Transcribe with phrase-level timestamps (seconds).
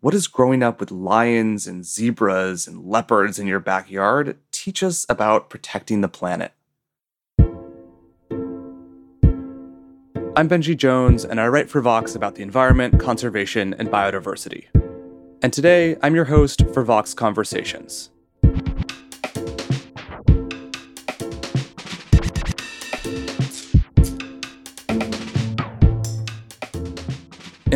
[0.00, 5.06] What does growing up with lions and zebras and leopards in your backyard teach us
[5.08, 6.52] about protecting the planet?
[10.36, 14.66] I'm Benji Jones, and I write for Vox about the environment, conservation, and biodiversity.
[15.40, 18.10] And today, I'm your host for Vox Conversations.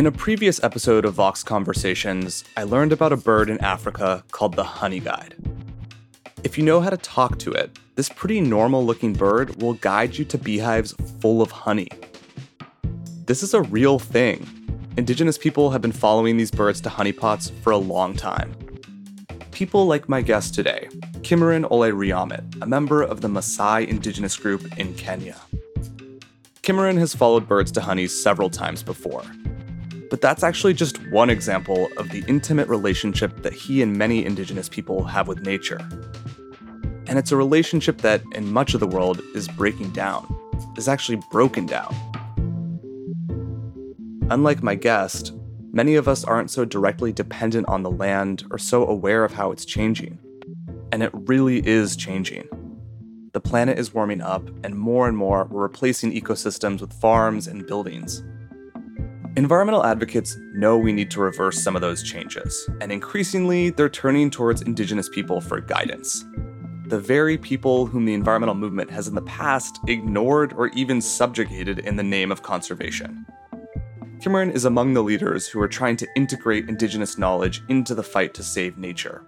[0.01, 4.55] In a previous episode of Vox Conversations, I learned about a bird in Africa called
[4.55, 5.35] the honey guide.
[6.43, 10.17] If you know how to talk to it, this pretty normal looking bird will guide
[10.17, 11.87] you to beehives full of honey.
[13.27, 14.47] This is a real thing.
[14.97, 18.55] Indigenous people have been following these birds to honeypots for a long time.
[19.51, 20.87] People like my guest today,
[21.19, 25.39] Kimaren Ole Riamit, a member of the Maasai indigenous group in Kenya.
[26.63, 29.21] Kimaren has followed birds to honey several times before,
[30.11, 34.67] but that's actually just one example of the intimate relationship that he and many indigenous
[34.67, 35.79] people have with nature.
[37.07, 40.27] And it's a relationship that, in much of the world, is breaking down,
[40.75, 41.95] is actually broken down.
[44.29, 45.33] Unlike my guest,
[45.71, 49.53] many of us aren't so directly dependent on the land or so aware of how
[49.53, 50.19] it's changing.
[50.91, 52.49] And it really is changing.
[53.31, 57.65] The planet is warming up, and more and more we're replacing ecosystems with farms and
[57.65, 58.21] buildings.
[59.37, 64.29] Environmental advocates know we need to reverse some of those changes, and increasingly they're turning
[64.29, 66.25] towards Indigenous people for guidance.
[66.87, 71.79] The very people whom the environmental movement has in the past ignored or even subjugated
[71.79, 73.25] in the name of conservation.
[74.17, 78.33] Kimaren is among the leaders who are trying to integrate Indigenous knowledge into the fight
[78.33, 79.23] to save nature.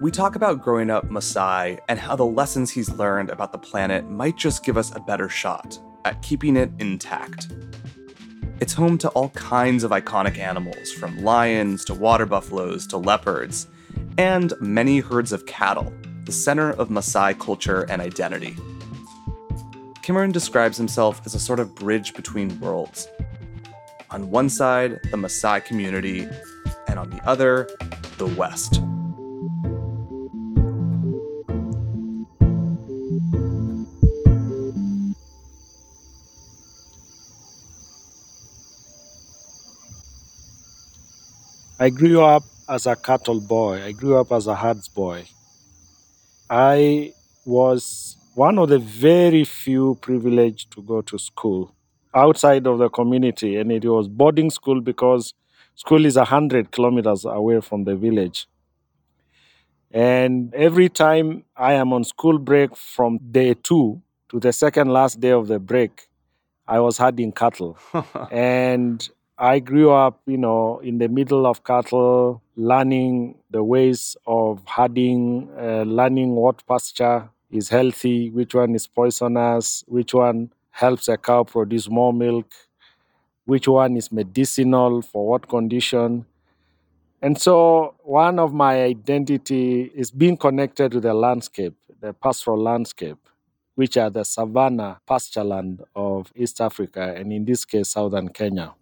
[0.00, 4.08] We talk about growing up Maasai and how the lessons he's learned about the planet
[4.08, 7.48] might just give us a better shot at keeping it intact.
[8.60, 13.66] It's home to all kinds of iconic animals, from lions to water buffaloes to leopards,
[14.18, 15.90] and many herds of cattle,
[16.26, 18.54] the center of Maasai culture and identity.
[20.02, 23.08] Kimaren describes himself as a sort of bridge between worlds.
[24.10, 26.28] On one side, the Maasai community,
[26.86, 27.66] and on the other,
[28.18, 28.82] the West.
[41.82, 43.82] I grew up as a cattle boy.
[43.82, 45.24] I grew up as a herds boy.
[46.50, 47.14] I
[47.46, 51.74] was one of the very few privileged to go to school
[52.14, 55.32] outside of the community, and it was boarding school because
[55.74, 58.46] school is 100 kilometers away from the village.
[59.90, 65.18] And every time I am on school break from day two to the second last
[65.18, 66.08] day of the break,
[66.68, 67.78] I was herding cattle.
[68.30, 69.08] and
[69.42, 75.48] I grew up, you know, in the middle of cattle, learning the ways of herding,
[75.58, 81.44] uh, learning what pasture is healthy, which one is poisonous, which one helps a cow
[81.44, 82.52] produce more milk,
[83.46, 86.26] which one is medicinal for what condition.
[87.22, 93.16] And so, one of my identity is being connected to the landscape, the pastoral landscape,
[93.74, 98.74] which are the savanna pastureland of East Africa, and in this case, southern Kenya.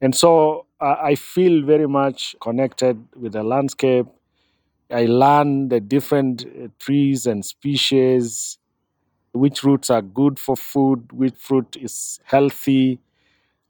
[0.00, 4.06] And so uh, I feel very much connected with the landscape.
[4.90, 8.58] I learn the different uh, trees and species,
[9.32, 13.00] which roots are good for food, which fruit is healthy,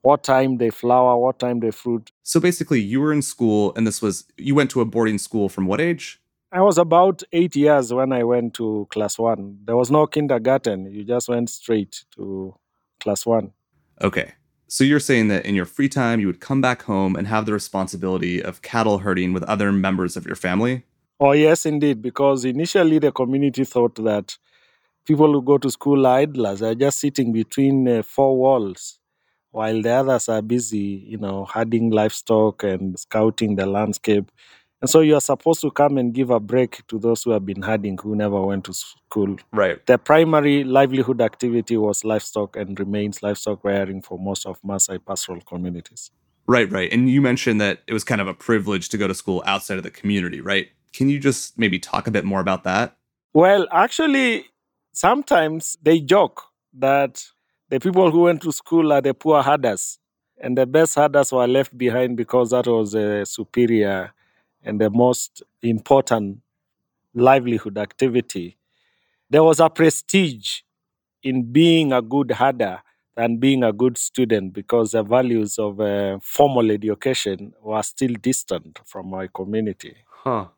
[0.02, 2.12] what time they flower, what time they fruit.
[2.22, 5.48] So basically, you were in school, and this was, you went to a boarding school
[5.48, 6.20] from what age?
[6.52, 9.58] I was about eight years when I went to class one.
[9.64, 12.54] There was no kindergarten, you just went straight to
[13.00, 13.52] class one.
[14.00, 14.34] Okay.
[14.68, 17.46] So you're saying that in your free time, you would come back home and have
[17.46, 20.82] the responsibility of cattle herding with other members of your family?
[21.20, 22.02] Oh, yes, indeed.
[22.02, 24.36] Because initially the community thought that
[25.06, 28.98] people who go to school are idlers, are just sitting between uh, four walls,
[29.52, 34.32] while the others are busy, you know, herding livestock and scouting the landscape.
[34.82, 37.46] And so you are supposed to come and give a break to those who have
[37.46, 39.36] been herding who never went to school.
[39.52, 39.84] Right.
[39.86, 45.40] The primary livelihood activity was livestock and remains livestock rearing for most of Maasai pastoral
[45.40, 46.10] communities.
[46.46, 46.92] Right, right.
[46.92, 49.78] And you mentioned that it was kind of a privilege to go to school outside
[49.78, 50.68] of the community, right?
[50.92, 52.96] Can you just maybe talk a bit more about that?
[53.32, 54.44] Well, actually,
[54.92, 56.42] sometimes they joke
[56.74, 57.24] that
[57.70, 59.98] the people who went to school are the poor herders,
[60.40, 64.12] and the best herders were left behind because that was a superior
[64.66, 66.40] and the most important
[67.14, 68.58] livelihood activity.
[69.30, 70.60] There was a prestige
[71.22, 72.82] in being a good herder
[73.16, 78.80] than being a good student because the values of uh, formal education were still distant
[78.84, 79.96] from my community.
[80.08, 80.48] Huh.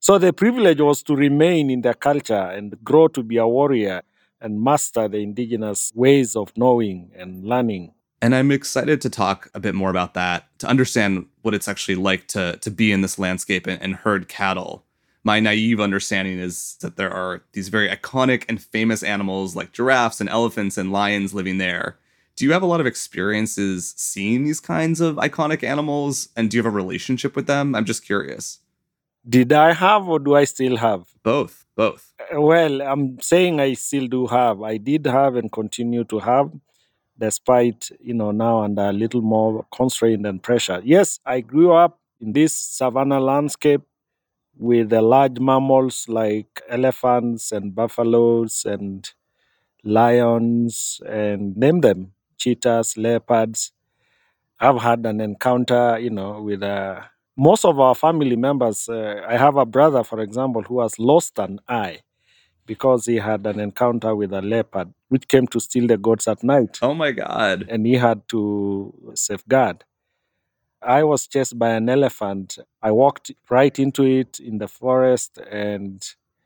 [0.00, 4.02] So the privilege was to remain in the culture and grow to be a warrior
[4.40, 7.92] and master the indigenous ways of knowing and learning.
[8.22, 11.96] And I'm excited to talk a bit more about that, to understand what it's actually
[11.96, 14.84] like to, to be in this landscape and, and herd cattle.
[15.24, 20.20] My naive understanding is that there are these very iconic and famous animals like giraffes
[20.20, 21.98] and elephants and lions living there.
[22.36, 26.28] Do you have a lot of experiences seeing these kinds of iconic animals?
[26.36, 27.74] And do you have a relationship with them?
[27.74, 28.60] I'm just curious.
[29.28, 31.06] Did I have or do I still have?
[31.24, 32.14] Both, both.
[32.32, 34.62] Well, I'm saying I still do have.
[34.62, 36.50] I did have and continue to have,
[37.22, 40.82] despite, you know, now under a little more constraint and pressure.
[40.84, 43.82] Yes, I grew up in this savanna landscape
[44.58, 49.10] with the large mammals like elephants and buffaloes and
[49.84, 53.72] lions and name them cheetahs, leopards.
[54.60, 57.00] I've had an encounter, you know, with uh,
[57.36, 58.88] most of our family members.
[58.88, 62.00] Uh, I have a brother, for example, who has lost an eye
[62.66, 66.42] because he had an encounter with a leopard, which came to steal the goats at
[66.42, 67.66] night, Oh my God.
[67.68, 69.84] and he had to safeguard.
[70.82, 72.58] I was chased by an elephant.
[72.82, 76.02] I walked right into it in the forest, and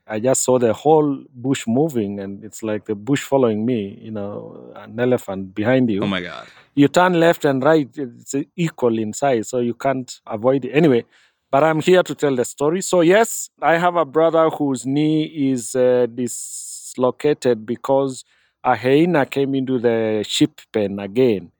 [0.07, 3.97] I just saw the whole bush moving, and it's like the bush following me.
[4.01, 6.47] You know, an elephant behind you Oh my God.
[6.75, 11.03] you turn left and right it's equal in size so you can't avoid it anyway
[11.51, 15.23] but i'm here to tell the story so yes i have a brother whose knee
[15.51, 18.23] is uh, dislocated because
[18.63, 21.51] a hyena came into the sheep pen again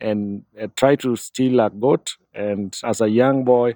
[0.00, 3.74] and uh, tried to steal a goat and as a young boy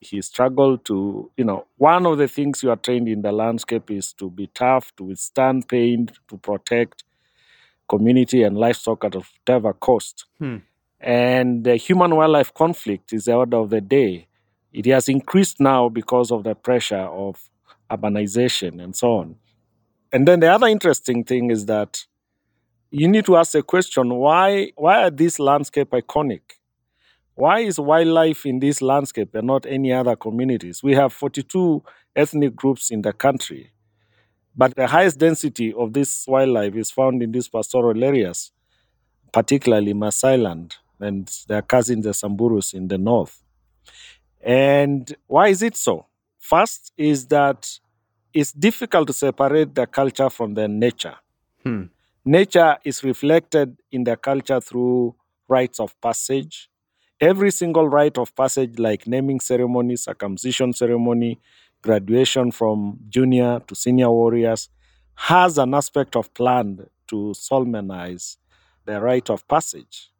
[0.00, 3.90] he struggled to you know one of the things you are trained in the landscape
[3.90, 7.04] is to be tough to withstand pain to protect
[7.88, 10.24] community and livestock at whatever cost.
[10.38, 10.58] Hmm.
[11.00, 14.28] And the human wildlife conflict is the order of the day.
[14.72, 17.50] It has increased now because of the pressure of
[17.90, 19.36] urbanization and so on.
[20.12, 22.06] And then the other interesting thing is that
[22.90, 26.40] you need to ask the question why, why are these landscape iconic?
[27.34, 30.82] Why is wildlife in this landscape and not any other communities?
[30.82, 31.82] We have 42
[32.14, 33.72] ethnic groups in the country.
[34.54, 38.52] But the highest density of this wildlife is found in these pastoral areas,
[39.32, 43.41] particularly Maasai land and their cousins, the Samburus in the north.
[44.42, 46.06] And why is it so?
[46.38, 47.78] First is that
[48.34, 51.16] it's difficult to separate the culture from the nature.
[51.62, 51.84] Hmm.
[52.24, 55.14] Nature is reflected in the culture through
[55.48, 56.68] rites of passage.
[57.20, 61.40] Every single rite of passage, like naming ceremony, circumcision ceremony,
[61.82, 64.68] graduation from junior to senior warriors
[65.14, 68.38] has an aspect of plan to solemnize
[68.86, 70.10] the rite of passage.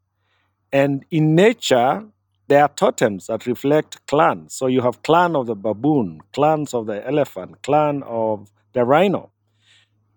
[0.73, 2.05] And in nature,
[2.53, 4.55] there are totems that reflect clans.
[4.55, 9.31] So you have clan of the baboon, clans of the elephant, clan of the rhino.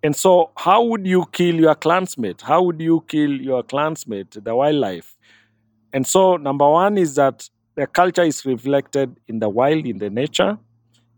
[0.03, 2.41] And so, how would you kill your clansmate?
[2.41, 5.15] How would you kill your clansmate, the wildlife?
[5.93, 10.09] And so, number one is that the culture is reflected in the wild, in the
[10.09, 10.57] nature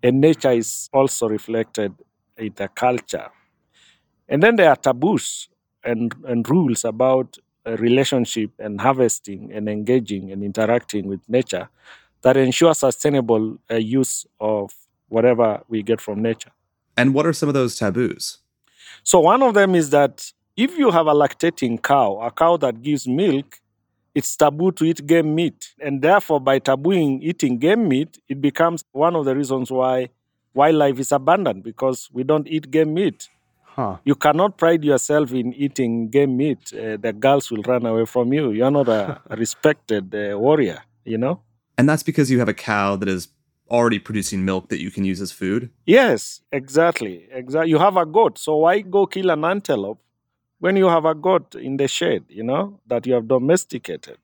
[0.03, 1.93] and nature is also reflected
[2.38, 3.29] in the culture.
[4.29, 5.50] And then there are taboos
[5.83, 7.38] and, and rules about
[7.75, 11.67] relationship and harvesting and engaging and interacting with nature
[12.21, 14.74] that ensure sustainable uh, use of
[15.09, 16.51] whatever we get from nature.
[16.95, 18.39] And what are some of those taboos?
[19.03, 22.81] So, one of them is that if you have a lactating cow, a cow that
[22.81, 23.59] gives milk,
[24.15, 25.74] it's taboo to eat game meat.
[25.79, 30.09] And therefore, by tabooing eating game meat, it becomes one of the reasons why
[30.55, 33.29] wildlife is abundant because we don't eat game meat.
[33.77, 33.98] Huh.
[34.03, 36.74] You cannot pride yourself in eating game meat.
[36.74, 38.51] Uh, the girls will run away from you.
[38.51, 41.41] You're not a, respected uh, warrior, you know?
[41.77, 43.27] And that's because you have a cow that is
[43.69, 45.69] already producing milk that you can use as food.
[45.86, 47.27] Yes, exactly.
[47.31, 47.69] Exactly.
[47.69, 50.01] You have a goat, so why go kill an antelope
[50.60, 54.17] when you have a goat in the shed, you know, that you have domesticated?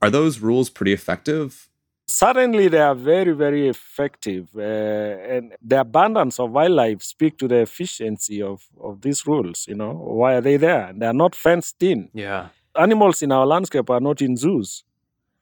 [0.00, 1.68] Are those rules pretty effective?
[2.10, 7.58] Certainly, they are very, very effective, uh, and the abundance of wildlife speak to the
[7.58, 9.66] efficiency of, of these rules.
[9.68, 10.92] You know, why are they there?
[10.94, 12.10] They are not fenced in.
[12.12, 12.48] Yeah.
[12.76, 14.84] Animals in our landscape are not in zoos.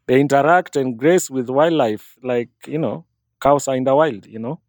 [0.06, 3.04] They interact and graze with wildlife like, you know,
[3.40, 4.60] cows are in the wild, you know.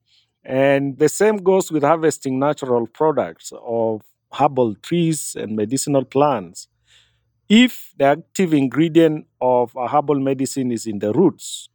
[0.43, 4.01] And the same goes with harvesting natural products of
[4.33, 6.67] herbal trees and medicinal plants.
[7.49, 11.69] If the active ingredient of a herbal medicine is in the roots,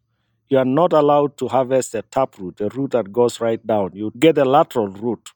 [0.55, 3.91] you are not allowed to harvest a taproot, a root that goes right down.
[3.93, 5.33] You get a lateral root.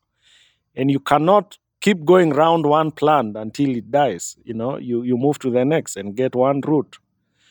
[0.77, 4.37] And you cannot keep going round one plant until it dies.
[4.45, 6.99] You know, you, you move to the next and get one root.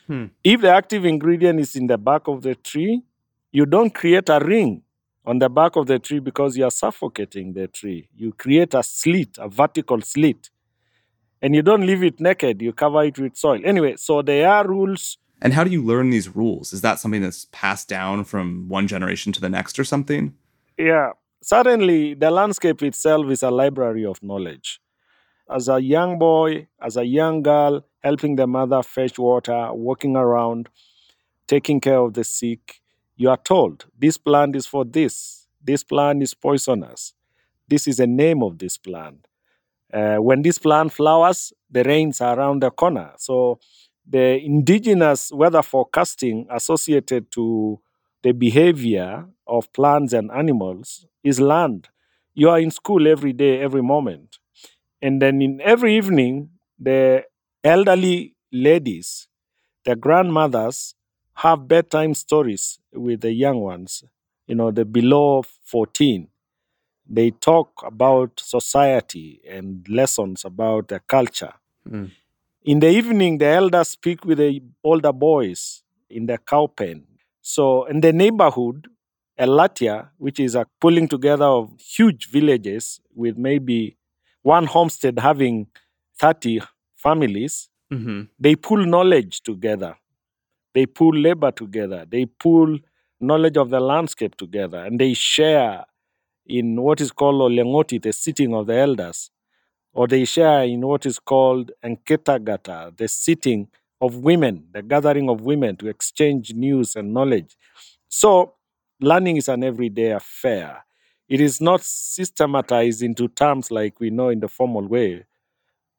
[0.08, 0.28] Hmm.
[0.46, 3.02] If the active ingredient is in the back of the tree,
[3.52, 4.84] you don't create a ring
[5.26, 8.08] on the back of the tree because you are suffocating the tree.
[8.16, 10.50] You create a slit, a vertical slit,
[11.42, 13.60] and you don't leave it naked, you cover it with soil.
[13.66, 15.18] Anyway, so there are rules.
[15.42, 16.74] And how do you learn these rules?
[16.74, 20.34] Is that something that's passed down from one generation to the next or something?
[20.78, 24.80] Yeah, certainly the landscape itself is a library of knowledge.
[25.50, 30.70] As a young boy, as a young girl, helping the mother fetch water, walking around,
[31.48, 32.82] taking care of the sick,
[33.16, 37.14] you are told this plant is for this, this plant is poisonous,
[37.68, 39.28] this is the name of this plant.
[39.94, 43.14] Uh, when this plant flowers, the rains are around the corner.
[43.18, 43.60] So
[44.10, 47.80] the indigenous weather forecasting associated to
[48.24, 51.90] the behavior of plants and animals is learned.
[52.34, 54.38] You are in school every day, every moment.
[55.02, 56.50] And then in every evening,
[56.80, 57.24] the
[57.64, 59.28] elderly ladies,
[59.86, 60.96] the grandmothers,
[61.36, 64.04] have bedtime stories with the young ones,
[64.48, 66.28] you know, the below 14.
[67.10, 71.54] They talk about society and lessons about the culture.
[71.88, 72.12] Mm.
[72.68, 77.04] In the evening, the elders speak with the older boys in the cow pen.
[77.42, 78.88] So, in the neighborhood,
[79.40, 83.98] Elatia, which is a pulling together of huge villages with maybe
[84.42, 85.68] one homestead having
[86.20, 86.62] 30
[86.96, 88.24] families, mm-hmm.
[88.40, 89.96] they pull knowledge together
[90.78, 92.78] they pull labor together, they pull
[93.20, 95.84] knowledge of the landscape together, and they share
[96.46, 99.32] in what is called Olengoti, the sitting of the elders,
[99.98, 103.68] or they share in what is called Enketagata, the sitting
[104.00, 107.58] of women, the gathering of women to exchange news and knowledge.
[108.08, 108.54] So,
[109.02, 110.86] learning is an everyday affair.
[111.28, 115.26] It is not systematized into terms like we know in the formal way,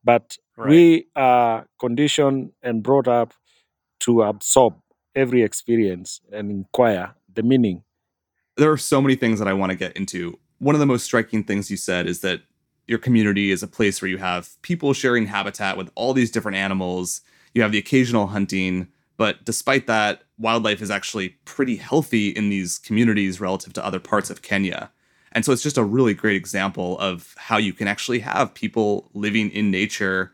[0.04, 0.68] but right.
[0.70, 3.34] we are conditioned and brought up
[4.00, 4.76] to absorb
[5.16, 7.82] every experience and inquire the meaning.
[8.56, 10.38] There are so many things that I want to get into.
[10.58, 12.42] One of the most striking things you said is that
[12.88, 16.56] your community is a place where you have people sharing habitat with all these different
[16.56, 17.20] animals.
[17.54, 22.78] You have the occasional hunting, but despite that, wildlife is actually pretty healthy in these
[22.78, 24.90] communities relative to other parts of Kenya.
[25.32, 29.10] And so it's just a really great example of how you can actually have people
[29.12, 30.32] living in nature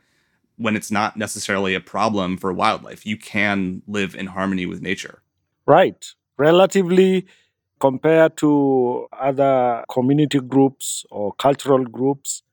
[0.56, 3.04] when it's not necessarily a problem for wildlife.
[3.04, 5.20] You can live in harmony with nature.
[5.66, 6.06] Right.
[6.38, 7.26] Relatively
[7.80, 12.43] compared to other community groups or cultural groups,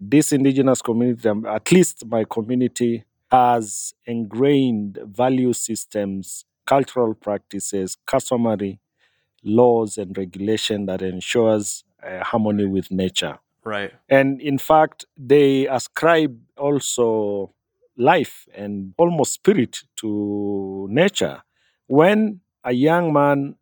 [0.00, 8.80] this indigenous community, um, at least my community, has ingrained value systems, cultural practices, customary
[9.44, 13.38] laws and regulation that ensures uh, harmony with nature.
[13.62, 13.92] Right.
[14.08, 17.52] And in fact, they ascribe also
[17.96, 21.42] life and almost spirit to nature.
[21.86, 23.56] When a young man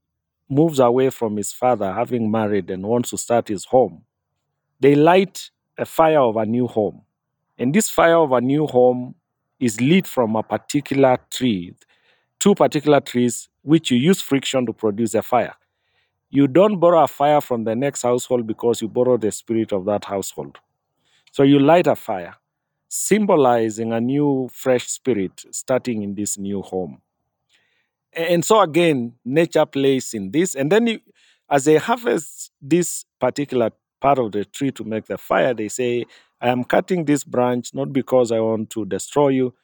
[0.49, 4.05] moves away from his father, having married and wants to start his home,
[4.81, 7.03] they light a fire of a new home.
[7.57, 9.15] And this fire of a new home
[9.61, 11.75] is lit from a particular tree,
[12.39, 15.55] two particular trees, which you use friction to produce a fire.
[16.31, 19.87] You don't borrow a fire from the next household because you borrow the spirit of
[19.87, 20.59] that household.
[21.33, 22.35] So you light a fire,
[22.89, 27.01] symbolizing a new, fresh spirit starting in this new home.
[28.13, 30.55] And so again, nature plays in this.
[30.55, 31.01] And then you,
[31.51, 36.05] as they harvest this particular part of the tree to make the fire, they say,
[36.41, 39.55] I am cutting this branch not because I want to destroy you,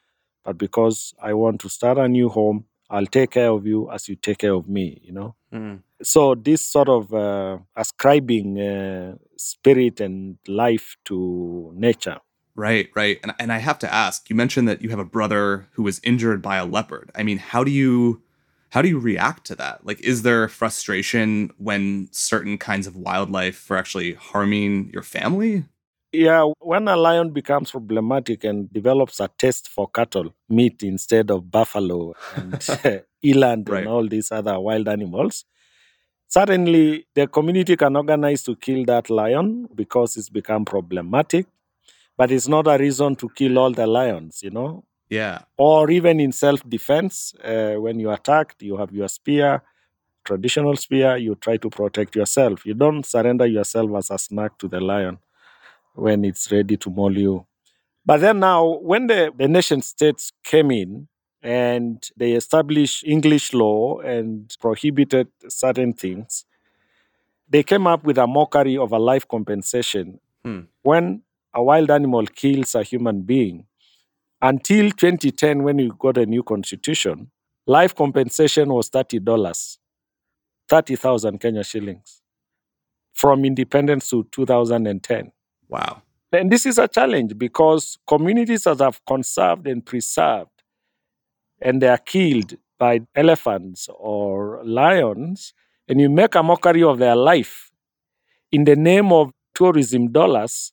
[0.45, 2.67] but because I want to start a new home.
[2.91, 5.35] I'll take care of you as you take care of me, you know?
[5.53, 5.81] Mm.
[6.03, 12.19] So this sort of uh, ascribing uh, spirit and life to nature.
[12.55, 13.19] Right, right.
[13.23, 16.01] And, and I have to ask, you mentioned that you have a brother who was
[16.05, 17.11] injured by a leopard.
[17.15, 18.23] I mean, how do you
[18.75, 19.87] how do you react to that?
[19.87, 25.63] Like is there frustration when certain kinds of wildlife are actually harming your family?
[26.13, 31.53] Yeah, when a lion becomes problematic and develops a taste for cattle meat instead of
[31.53, 32.61] buffalo and
[33.25, 33.79] eland right.
[33.79, 35.45] and all these other wild animals,
[36.27, 41.47] Certainly, the community can organize to kill that lion because it's become problematic,
[42.17, 44.83] but it's not a reason to kill all the lions, you know.
[45.09, 45.41] Yeah.
[45.57, 49.63] Or even in self defense, uh, when you attacked, you have your spear,
[50.25, 52.65] traditional spear, you try to protect yourself.
[52.67, 55.19] You don't surrender yourself as a snack to the lion
[55.95, 57.47] when it's ready to maul you.
[58.07, 61.09] But then now, when the, the nation states came in
[61.43, 66.45] and they established English law and prohibited certain things,
[67.49, 70.21] they came up with a mockery of a life compensation.
[70.45, 70.61] Hmm.
[70.83, 71.23] When
[71.55, 73.67] a wild animal kills a human being,
[74.45, 77.31] until 2010, when we got a new constitution,
[77.67, 79.79] life compensation was $30,
[80.69, 82.21] 30,000 Kenya shillings
[83.15, 85.33] from independence to 2010.
[85.69, 86.03] Wow.
[86.31, 90.51] And this is a challenge because communities that have conserved and preserved
[91.63, 95.55] and they are killed by elephants or lions,
[95.89, 97.71] and you make a mockery of their life
[98.53, 100.73] in the name of tourism dollars,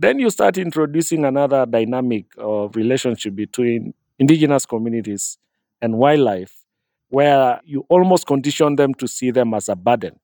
[0.00, 5.36] then you start introducing another dynamic of relationship between indigenous communities
[5.82, 6.64] and wildlife,
[7.10, 10.18] where you almost condition them to see them as a burden.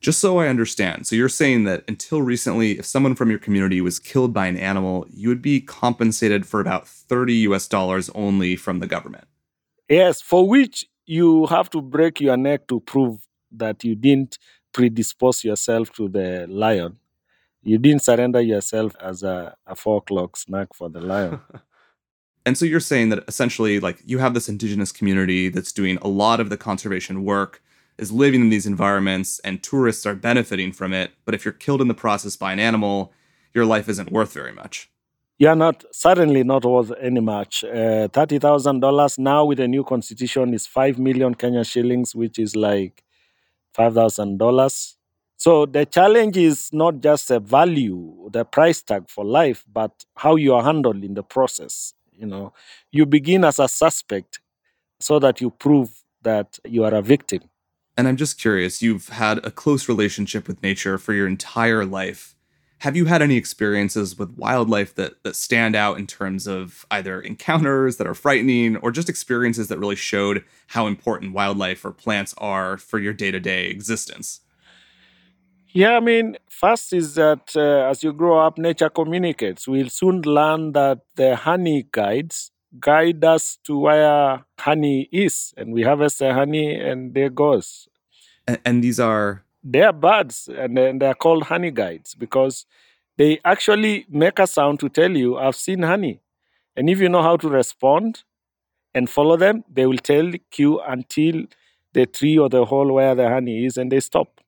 [0.00, 3.80] Just so I understand, so you're saying that until recently, if someone from your community
[3.80, 8.54] was killed by an animal, you would be compensated for about 30 US dollars only
[8.54, 9.24] from the government.
[9.88, 14.38] Yes, for which you have to break your neck to prove that you didn't
[14.72, 16.98] predispose yourself to the lion.
[17.66, 21.40] You didn't surrender yourself as a, a four o'clock snack for the lion.
[22.46, 26.06] and so you're saying that essentially, like, you have this indigenous community that's doing a
[26.06, 27.60] lot of the conservation work,
[27.98, 31.10] is living in these environments, and tourists are benefiting from it.
[31.24, 33.12] But if you're killed in the process by an animal,
[33.52, 34.88] your life isn't worth very much.
[35.44, 37.64] Are not certainly not worth any much.
[37.64, 42.38] Uh, Thirty thousand dollars now with the new constitution is five million Kenya shillings, which
[42.38, 43.04] is like
[43.74, 44.95] five thousand dollars.
[45.36, 50.36] So the challenge is not just the value, the price tag for life, but how
[50.36, 51.92] you are handled in the process.
[52.12, 52.54] You know,
[52.90, 54.40] you begin as a suspect
[54.98, 55.90] so that you prove
[56.22, 57.40] that you are a victim.
[57.98, 62.34] And I'm just curious, you've had a close relationship with nature for your entire life.
[62.80, 67.20] Have you had any experiences with wildlife that, that stand out in terms of either
[67.20, 72.34] encounters that are frightening or just experiences that really showed how important wildlife or plants
[72.36, 74.40] are for your day to day existence?
[75.76, 79.68] Yeah, I mean, first is that uh, as you grow up, nature communicates.
[79.68, 85.82] We'll soon learn that the honey guides guide us to where honey is, and we
[85.82, 87.88] harvest the honey, and there goes.
[88.48, 92.64] And, and these are they are birds, and, and they're called honey guides because
[93.18, 96.22] they actually make a sound to tell you, "I've seen honey,"
[96.74, 98.24] and if you know how to respond
[98.94, 101.44] and follow them, they will tell you until
[101.92, 104.40] the tree or the hole where the honey is, and they stop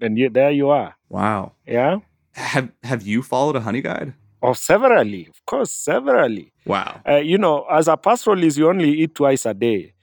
[0.00, 0.96] and you, there you are.
[1.08, 1.52] Wow.
[1.66, 1.98] Yeah.
[2.32, 4.14] Have Have you followed a honey guide?
[4.40, 6.52] Oh, severally, of course, severally.
[6.64, 7.00] Wow.
[7.06, 9.94] Uh, you know, as a pastoralist, you only eat twice a day.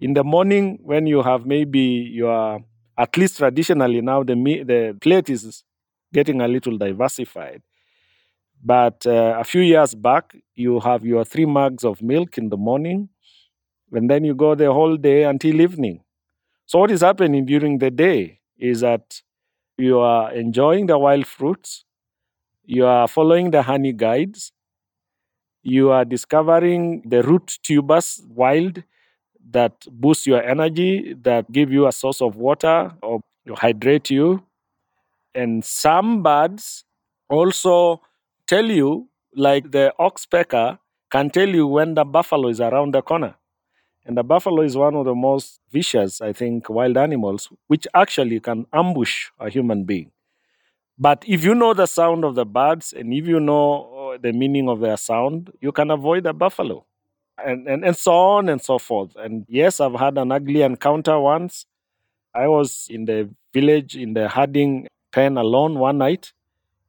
[0.00, 2.64] In the morning, when you have maybe your,
[2.96, 5.62] at least traditionally now, the the plate is
[6.12, 7.62] getting a little diversified.
[8.64, 12.56] But uh, a few years back, you have your three mugs of milk in the
[12.56, 13.08] morning,
[13.92, 16.00] and then you go the whole day until evening.
[16.66, 19.20] So, what is happening during the day is that
[19.78, 21.84] you are enjoying the wild fruits,
[22.64, 24.52] you are following the honey guides,
[25.62, 28.82] you are discovering the root tubers wild
[29.50, 33.20] that boost your energy, that give you a source of water or
[33.56, 34.42] hydrate you.
[35.34, 36.84] And some birds
[37.30, 38.02] also
[38.46, 40.78] tell you, like the oxpecker
[41.10, 43.36] can tell you when the buffalo is around the corner.
[44.04, 48.40] And the buffalo is one of the most vicious, I think, wild animals, which actually
[48.40, 50.10] can ambush a human being.
[50.98, 54.32] But if you know the sound of the birds and if you know uh, the
[54.32, 56.84] meaning of their sound, you can avoid the buffalo.
[57.44, 59.16] And, and, and so on and so forth.
[59.16, 61.66] And yes, I've had an ugly encounter once.
[62.34, 66.32] I was in the village in the herding pen alone one night.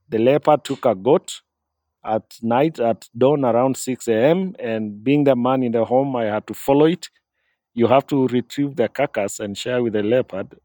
[0.10, 1.42] The leopard took a goat
[2.06, 4.56] at night at dawn around 6 a.m.
[4.60, 7.10] And being the man in the home, I had to follow it.
[7.74, 10.56] You have to retrieve the carcass and share with the leopard.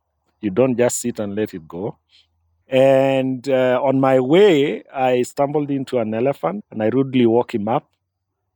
[0.41, 1.97] You don't just sit and let it go.
[2.69, 7.69] And uh, on my way, I stumbled into an elephant and I rudely woke him
[7.69, 7.91] up.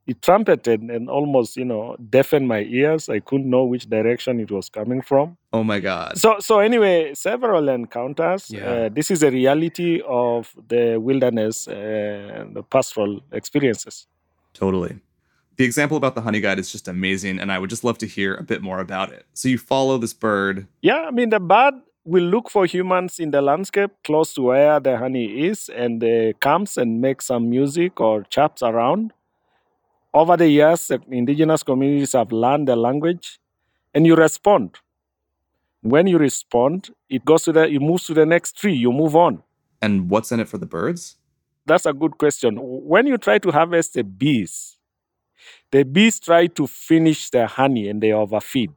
[0.05, 3.07] He trumpeted and almost, you know, deafened my ears.
[3.07, 5.37] I couldn't know which direction it was coming from.
[5.53, 6.17] Oh my God.
[6.17, 8.51] So, so anyway, several encounters.
[8.51, 8.65] Yeah.
[8.65, 14.07] Uh, this is a reality of the wilderness and the pastoral experiences.
[14.53, 14.99] Totally.
[15.55, 18.07] The example about the honey guide is just amazing, and I would just love to
[18.07, 19.25] hear a bit more about it.
[19.33, 20.67] So you follow this bird.
[20.81, 24.79] Yeah, I mean, the bird will look for humans in the landscape close to where
[24.79, 29.13] the honey is and uh, comes and makes some music or chirps around.
[30.13, 33.39] Over the years, indigenous communities have learned the language
[33.93, 34.77] and you respond.
[35.81, 39.15] When you respond, it goes to the it moves to the next tree, you move
[39.15, 39.43] on.
[39.81, 41.17] And what's in it for the birds?
[41.65, 42.57] That's a good question.
[42.61, 44.77] When you try to harvest the bees,
[45.71, 48.71] the bees try to finish their honey and they overfeed.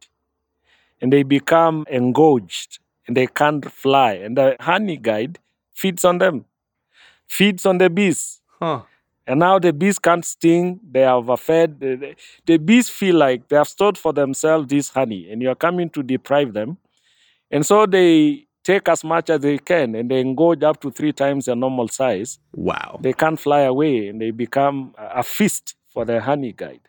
[1.01, 4.15] And they become engorged and they can't fly.
[4.15, 5.39] And the honey guide
[5.75, 6.47] feeds on them,
[7.29, 8.41] feeds on the bees.
[8.59, 8.83] Huh.
[9.27, 11.81] And now the bees can't sting, they are overfed.
[11.81, 12.15] The, the-
[12.47, 16.03] the bees feel like they have stored for themselves this honey and you're coming to
[16.03, 16.79] deprive them.
[17.51, 21.13] And so they take as much as they can and they engorge up to three
[21.13, 22.39] times their normal size.
[22.55, 22.99] Wow.
[23.03, 26.81] They can't fly away and they become a a feast for the honey guide.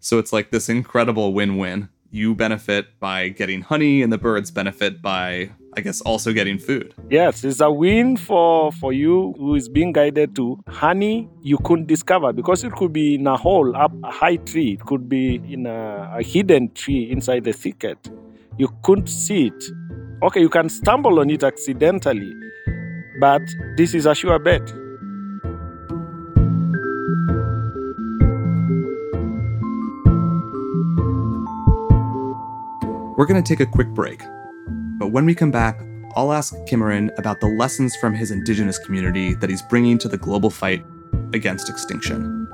[0.00, 1.88] So it's like this incredible win win.
[2.10, 6.94] You benefit by getting honey, and the birds benefit by, I guess, also getting food.
[7.10, 11.86] Yes, it's a win for, for you who is being guided to honey you couldn't
[11.86, 14.74] discover because it could be in a hole up a high tree.
[14.74, 17.98] It could be in a, a hidden tree inside the thicket.
[18.56, 19.64] You couldn't see it.
[20.22, 22.32] Okay, you can stumble on it accidentally,
[23.20, 23.42] but
[23.76, 24.62] this is a sure bet.
[33.16, 34.22] We're going to take a quick break.
[35.04, 35.82] But when we come back,
[36.16, 40.16] I'll ask Kimaren about the lessons from his indigenous community that he's bringing to the
[40.16, 40.82] global fight
[41.34, 42.48] against extinction.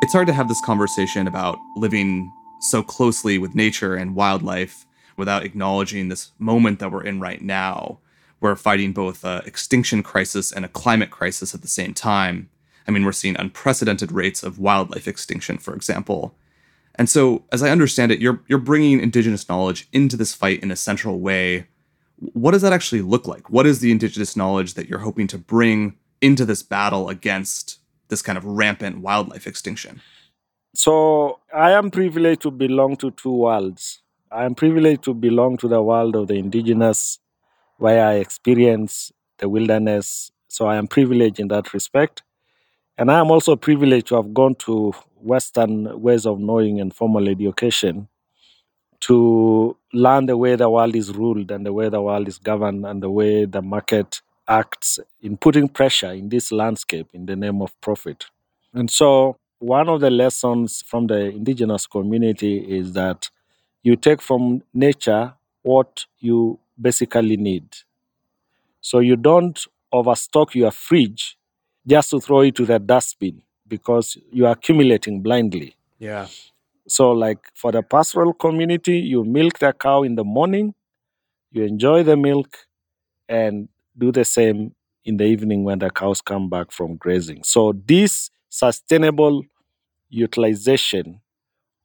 [0.00, 5.44] It's hard to have this conversation about living so closely with nature and wildlife without
[5.44, 7.98] acknowledging this moment that we're in right now.
[8.40, 12.50] We're fighting both a extinction crisis and a climate crisis at the same time.
[12.86, 16.34] I mean, we're seeing unprecedented rates of wildlife extinction, for example.
[16.94, 20.70] And so, as I understand it, you're you're bringing indigenous knowledge into this fight in
[20.70, 21.66] a central way.
[22.18, 23.50] What does that actually look like?
[23.50, 28.22] What is the indigenous knowledge that you're hoping to bring into this battle against this
[28.22, 30.00] kind of rampant wildlife extinction?
[30.76, 34.02] So I am privileged to belong to two worlds.
[34.30, 37.18] I am privileged to belong to the world of the indigenous,
[37.78, 40.30] where I experience the wilderness.
[40.48, 42.22] So I am privileged in that respect.
[42.98, 47.28] And I am also privileged to have gone to Western ways of knowing and formal
[47.28, 48.08] education
[49.00, 52.84] to learn the way the world is ruled and the way the world is governed
[52.86, 57.62] and the way the market acts in putting pressure in this landscape in the name
[57.62, 58.26] of profit.
[58.74, 63.30] And so, one of the lessons from the indigenous community is that
[63.82, 67.64] you take from nature what you basically need.
[68.80, 69.58] So, you don't
[69.92, 71.38] overstock your fridge
[71.86, 75.76] just to throw it to the dustbin because you are accumulating blindly.
[75.98, 76.26] Yeah.
[76.88, 80.74] So, like for the pastoral community, you milk the cow in the morning,
[81.50, 82.58] you enjoy the milk,
[83.28, 87.42] and do the same in the evening when the cows come back from grazing.
[87.44, 89.42] So, this sustainable
[90.08, 91.20] utilization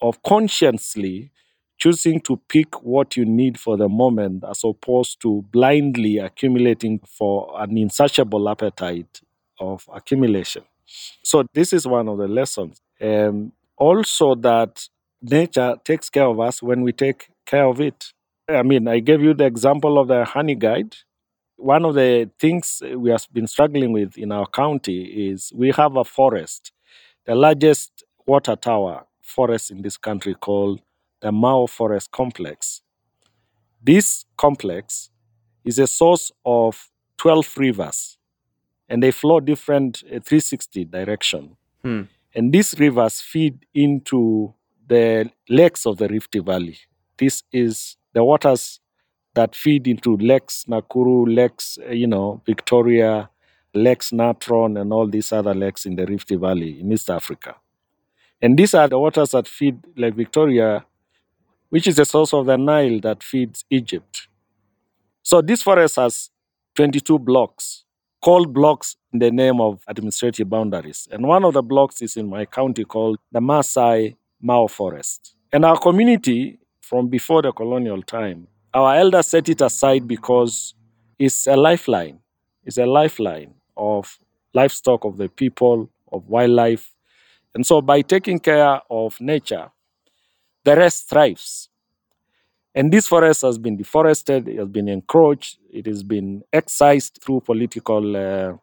[0.02, 1.32] of consciously
[1.78, 7.52] choosing to pick what you need for the moment as opposed to blindly accumulating for
[7.60, 9.22] an insatiable appetite
[9.60, 10.64] of accumulation.
[11.24, 12.82] So, this is one of the lessons.
[13.02, 14.88] Um, also, that
[15.22, 18.14] nature takes care of us when we take care of it.
[18.48, 20.96] I mean, I gave you the example of the honey guide.
[21.62, 25.96] One of the things we have been struggling with in our county is we have
[25.96, 26.72] a forest,
[27.26, 30.82] the largest water tower forest in this country called
[31.22, 32.82] the Mau Forest Complex.
[33.80, 35.12] This complex
[35.64, 38.18] is a source of 12 rivers
[38.90, 41.58] and they flow different uh, 360 direction.
[41.84, 42.02] Hmm.
[42.34, 44.56] And these rivers feed into
[44.88, 46.78] the lakes of the Rift Valley.
[47.18, 48.81] This is the waters
[49.34, 53.30] that feed into lakes Nakuru, lakes, uh, you know, Victoria,
[53.74, 57.56] lakes Natron, and all these other lakes in the Rift Valley in East Africa.
[58.42, 60.86] And these are the waters that feed Lake Victoria,
[61.70, 64.28] which is the source of the Nile that feeds Egypt.
[65.24, 66.32] So this forest has
[66.76, 67.86] 22 blocks,
[68.22, 71.08] called blocks in the name of administrative boundaries.
[71.12, 75.36] And one of the blocks is in my county called the Maasai Mau Forest.
[75.54, 80.74] And our community, from before the colonial time, our elders set it aside because
[81.20, 82.20] it's a lifeline.
[82.64, 84.20] It's a lifeline of
[84.54, 86.94] livestock, of the people, of wildlife.
[87.54, 89.72] And so by taking care of nature,
[90.64, 91.70] the rest thrives.
[92.74, 97.42] And this forest has been deforested, it has been encroached, it has been excised through
[97.42, 98.54] political uh,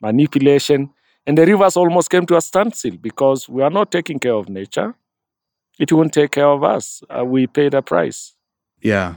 [0.00, 0.90] manipulation.
[1.26, 4.48] And the rivers almost came to a standstill because we are not taking care of
[4.48, 4.94] nature.
[5.78, 7.02] It won't take care of us.
[7.08, 8.34] Uh, we pay the price.
[8.80, 9.16] Yeah.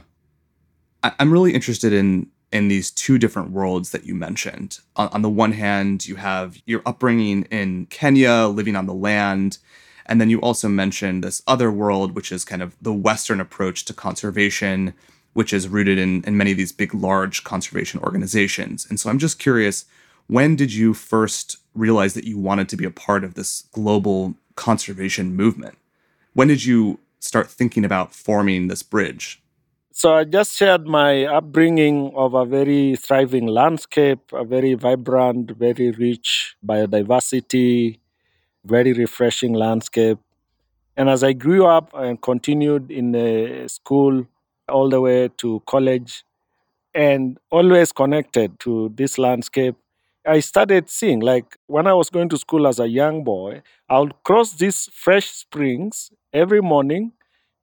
[1.02, 4.80] I- I'm really interested in in these two different worlds that you mentioned.
[4.96, 9.58] On, on, the one hand, you have your upbringing in Kenya, living on the land.
[10.06, 13.84] And then you also mentioned this other world, which is kind of the Western approach
[13.84, 14.94] to conservation,
[15.32, 18.84] which is rooted in, in many of these big, large conservation organizations.
[18.90, 19.84] And so I'm just curious
[20.26, 24.34] when did you first realize that you wanted to be a part of this global
[24.56, 25.76] conservation movement?
[26.34, 29.40] When did you start thinking about forming this bridge?
[30.00, 35.90] So I just shared my upbringing of a very thriving landscape, a very vibrant, very
[35.90, 37.98] rich biodiversity,
[38.64, 40.18] very refreshing landscape.
[40.96, 44.26] And as I grew up and continued in the school
[44.70, 46.24] all the way to college
[46.94, 49.76] and always connected to this landscape,
[50.26, 54.00] I started seeing like when I was going to school as a young boy, I
[54.00, 57.12] would cross these fresh springs every morning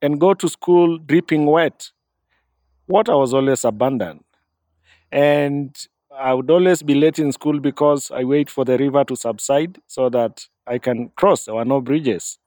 [0.01, 1.91] and go to school dripping wet.
[2.87, 4.23] Water was always abundant.
[5.11, 5.75] And
[6.17, 9.79] I would always be late in school because I wait for the river to subside
[9.87, 11.45] so that I can cross.
[11.45, 12.39] There were no bridges.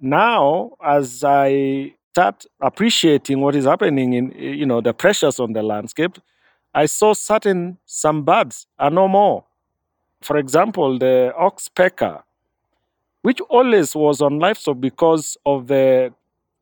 [0.00, 5.62] Now, as I start appreciating what is happening in you know the pressures on the
[5.62, 6.18] landscape,
[6.74, 9.44] I saw certain some birds are no more.
[10.22, 12.22] For example, the oxpecker,
[13.22, 16.12] which always was on livestock because of the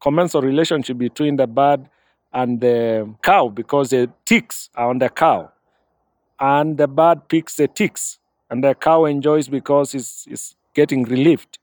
[0.00, 1.88] commensal relationship between the bird
[2.32, 5.50] and the cow, because the ticks are on the cow,
[6.38, 11.58] and the bird picks the ticks, and the cow enjoys because it's, it's getting relieved.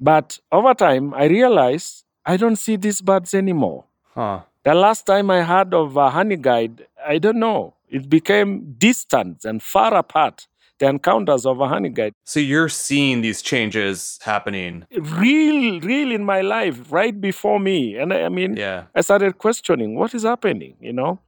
[0.00, 3.84] But over time, I realized I don't see these birds anymore.
[4.14, 4.40] Huh.
[4.64, 7.74] The last time I heard of a honey guide, I don't know.
[7.88, 12.12] It became distant and far apart, the encounters of a honey guide.
[12.24, 14.84] So you're seeing these changes happening.
[14.96, 17.96] Real, real in my life, right before me.
[17.96, 18.84] And I, I mean, Yeah.
[18.94, 21.18] I started questioning what is happening, you know?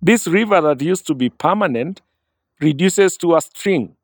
[0.00, 2.00] This river that used to be permanent
[2.60, 3.96] reduces to a stream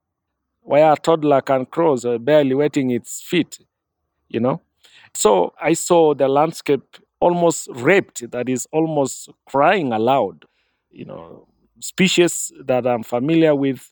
[0.63, 3.59] where a toddler can cross, uh, barely wetting its feet,
[4.29, 4.61] you know?
[5.15, 6.83] So I saw the landscape
[7.21, 10.45] almost raped, that is almost crying aloud.
[10.91, 11.49] You know,
[11.81, 13.91] species that I'm familiar with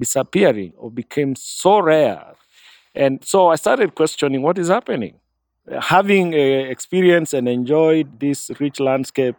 [0.00, 2.24] disappearing or became so rare.
[2.94, 5.14] And so I started questioning what is happening.
[5.80, 6.38] Having uh,
[6.74, 9.36] experienced and enjoyed this rich landscape,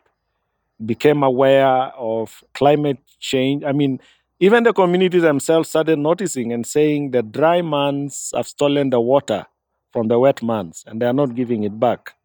[0.86, 3.64] became aware of climate change.
[3.64, 4.00] I mean,
[4.40, 9.46] even the community themselves started noticing and saying the dry months have stolen the water
[9.92, 12.16] from the wet months and they are not giving it back.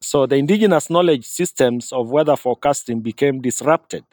[0.00, 4.04] So the indigenous knowledge systems of weather forecasting became disrupted.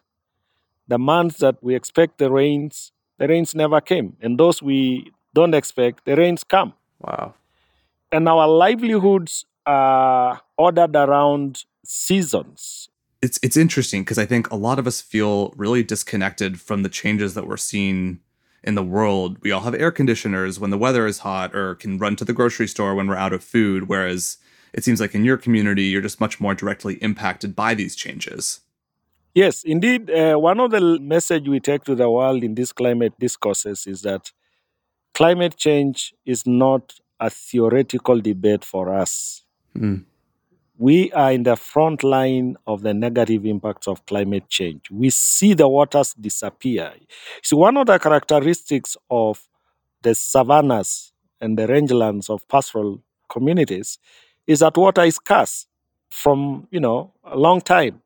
[0.88, 4.16] The months that we expect the rains, the rains never came.
[4.22, 6.74] And those we don't expect, the rains come.
[7.02, 7.34] Wow.
[8.12, 12.90] And our livelihoods are ordered around seasons.
[13.22, 16.90] It's it's interesting because I think a lot of us feel really disconnected from the
[16.90, 18.20] changes that we're seeing
[18.64, 19.38] in the world.
[19.42, 22.34] We all have air conditioners when the weather is hot or can run to the
[22.34, 24.38] grocery store when we're out of food whereas
[24.74, 28.62] it seems like in your community you're just much more directly impacted by these changes.
[29.38, 30.10] Yes, indeed.
[30.10, 34.02] Uh, one of the message we take to the world in these climate discourses is
[34.02, 34.32] that
[35.14, 39.44] climate change is not a theoretical debate for us.
[39.78, 40.06] Mm.
[40.80, 44.90] We are in the front line of the negative impacts of climate change.
[44.90, 46.94] We see the waters disappear.
[47.44, 49.48] So, one of the characteristics of
[50.02, 54.00] the savannas and the rangelands of pastoral communities
[54.48, 55.68] is that water is scarce
[56.10, 58.02] from you know a long time.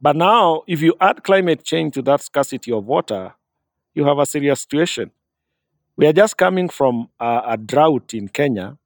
[0.00, 3.34] But now, if you add climate change to that scarcity of water,
[3.94, 5.10] you have a serious situation.
[5.96, 8.78] We are just coming from a, a drought in Kenya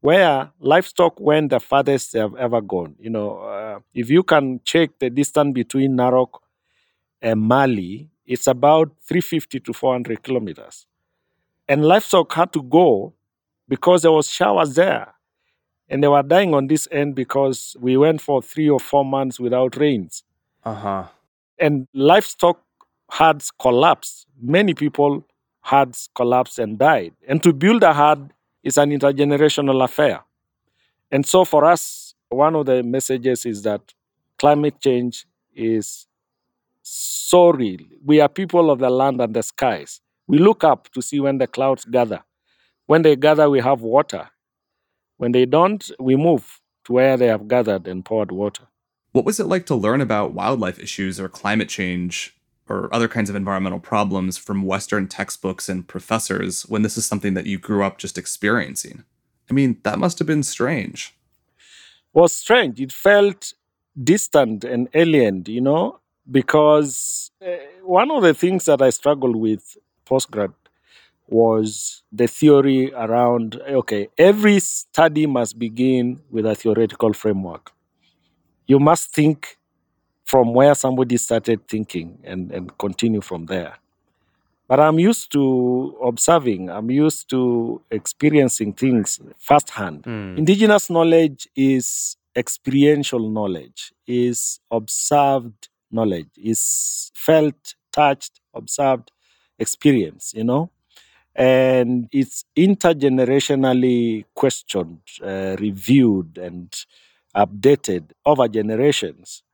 [0.00, 2.94] where livestock went the farthest they have ever gone.
[3.00, 6.38] You know, uh, if you can check the distance between Narok
[7.20, 10.86] and Mali, it's about 350 to 400 kilometers.
[11.68, 13.14] And livestock had to go
[13.68, 15.14] because there was showers there.
[15.90, 19.40] And they were dying on this end because we went for three or four months
[19.40, 20.22] without rains
[20.64, 21.04] Uh-huh.
[21.58, 22.60] and livestock
[23.10, 24.26] herds collapsed.
[24.40, 25.24] Many people
[25.62, 27.14] herds collapsed and died.
[27.26, 30.24] And to build a herd is an intergenerational affair.
[31.10, 33.80] And so for us, one of the messages is that
[34.38, 36.06] climate change is
[36.82, 37.80] so real.
[38.04, 40.00] We are people of the land and the skies.
[40.26, 42.22] We look up to see when the clouds gather.
[42.86, 44.28] When they gather, we have water.
[45.18, 48.64] When they don't, we move to where they have gathered and poured water.
[49.12, 52.36] What was it like to learn about wildlife issues or climate change
[52.68, 57.34] or other kinds of environmental problems from Western textbooks and professors when this is something
[57.34, 59.04] that you grew up just experiencing?
[59.50, 61.14] I mean, that must have been strange.
[62.12, 62.80] was strange.
[62.80, 63.54] It felt
[64.02, 66.00] distant and alien, you know,
[66.30, 69.76] because uh, one of the things that I struggled with
[70.06, 70.52] postgrad
[71.28, 77.72] was the theory around okay, every study must begin with a theoretical framework.
[78.66, 79.58] You must think
[80.24, 83.76] from where somebody started thinking and, and continue from there.
[84.68, 90.04] But I'm used to observing, I'm used to experiencing things firsthand.
[90.04, 90.36] Hmm.
[90.36, 99.10] Indigenous knowledge is experiential knowledge, is observed knowledge, is felt, touched, observed
[99.58, 100.70] experience, you know?
[101.38, 106.74] And it's intergenerationally questioned, uh, reviewed, and
[107.36, 109.44] updated over generations.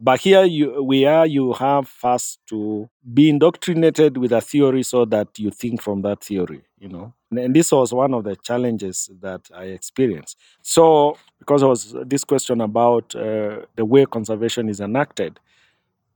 [0.00, 5.04] But here you, we are, you have first to be indoctrinated with a theory so
[5.04, 7.12] that you think from that theory, you know.
[7.30, 10.36] And, this was one of the challenges that I experienced.
[10.62, 15.38] So, because there was this question about uh, the way conservation is enacted.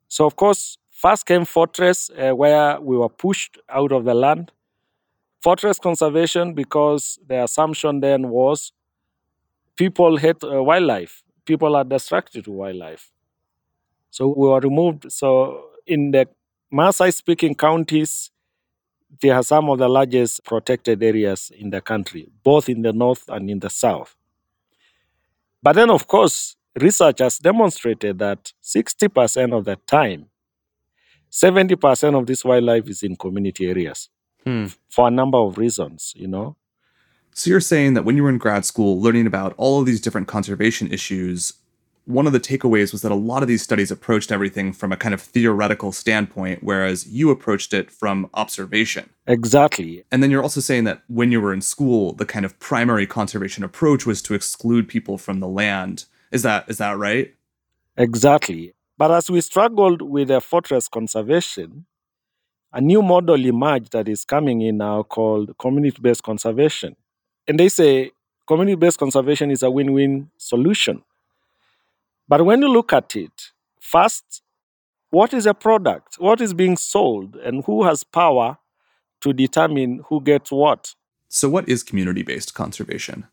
[0.08, 4.50] So, of course, first came Fortress, uh, where we were pushed out of the land.
[5.44, 8.72] Fortress conservation, because the assumption then was
[9.76, 13.12] people hate uh, wildlife, people are destructive to wildlife.
[14.08, 15.12] So we were removed.
[15.12, 16.28] So in the
[16.72, 18.30] Maasai speaking counties,
[19.20, 23.28] there are some of the largest protected areas in the country, both in the north
[23.28, 24.16] and in the south.
[25.62, 30.30] But then, of course, research has demonstrated that 60% of the time,
[31.30, 34.08] 70% of this wildlife is in community areas
[34.44, 34.66] Hmm.
[34.88, 36.56] for a number of reasons, you know.
[37.32, 40.00] So you're saying that when you were in grad school learning about all of these
[40.00, 41.54] different conservation issues,
[42.06, 44.96] one of the takeaways was that a lot of these studies approached everything from a
[44.96, 49.08] kind of theoretical standpoint, whereas you approached it from observation.
[49.26, 50.04] Exactly.
[50.12, 53.06] And then you're also saying that when you were in school, the kind of primary
[53.06, 56.04] conservation approach was to exclude people from the land.
[56.30, 57.34] Is that is that right?
[57.96, 58.74] Exactly.
[58.98, 61.86] But as we struggled with the fortress conservation,
[62.74, 66.96] a new model emerged that is coming in now called community based conservation.
[67.46, 68.10] And they say
[68.46, 71.02] community based conservation is a win win solution.
[72.28, 74.42] But when you look at it, first,
[75.10, 76.16] what is a product?
[76.18, 77.36] What is being sold?
[77.36, 78.58] And who has power
[79.20, 80.94] to determine who gets what?
[81.28, 83.26] So what is community-based conservation?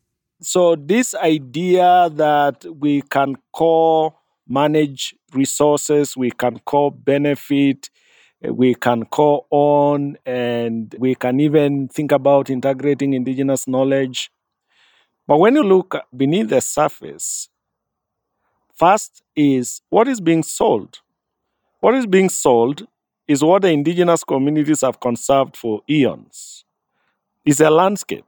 [0.44, 4.16] So, this idea that we can co
[4.48, 7.92] manage resources, we can co benefit,
[8.42, 14.32] we can co on and we can even think about integrating indigenous knowledge.
[15.28, 17.50] But when you look beneath the surface,
[18.74, 21.00] first is what is being sold.
[21.82, 22.88] What is being sold
[23.28, 26.66] is what the indigenous communities have conserved for eons.
[27.46, 28.26] It's a landscape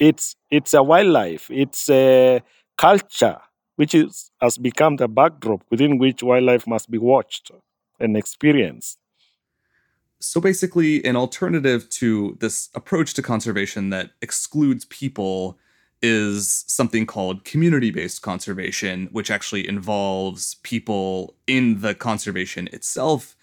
[0.00, 2.42] it's it's a wildlife it's a
[2.76, 3.38] culture
[3.76, 7.52] which is has become the backdrop within which wildlife must be watched
[8.00, 8.98] and experienced
[10.22, 15.58] So basically, an alternative to this approach to conservation that excludes people
[16.00, 23.36] is something called community based conservation, which actually involves people in the conservation itself.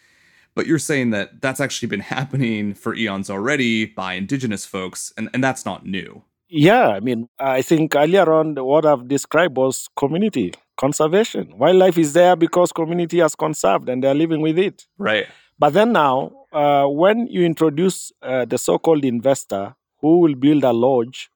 [0.55, 5.29] But you're saying that that's actually been happening for eons already by indigenous folks, and,
[5.33, 6.23] and that's not new.
[6.51, 7.19] yeah i mean
[7.57, 10.47] i think earlier on what i've described was community
[10.83, 15.27] conservation wildlife is there because community has conserved and they're living with it Right.
[15.59, 16.15] but then now
[16.51, 21.29] uh, when you introduce uh, the so-called investor who will build a lodge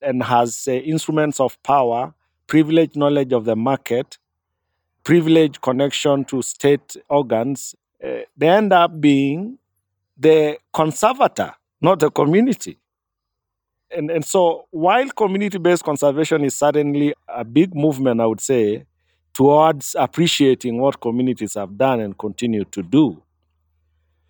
[0.00, 2.14] and has uh, instruments of power
[2.46, 4.18] privileged knowledge of the market
[5.02, 9.58] privileged connection to state organs uh, they end up being
[10.16, 12.78] the conservator not the community.
[13.90, 18.86] And, and so while community-based conservation is certainly a big movement i would say
[19.34, 23.22] towards appreciating what communities have done and continue to do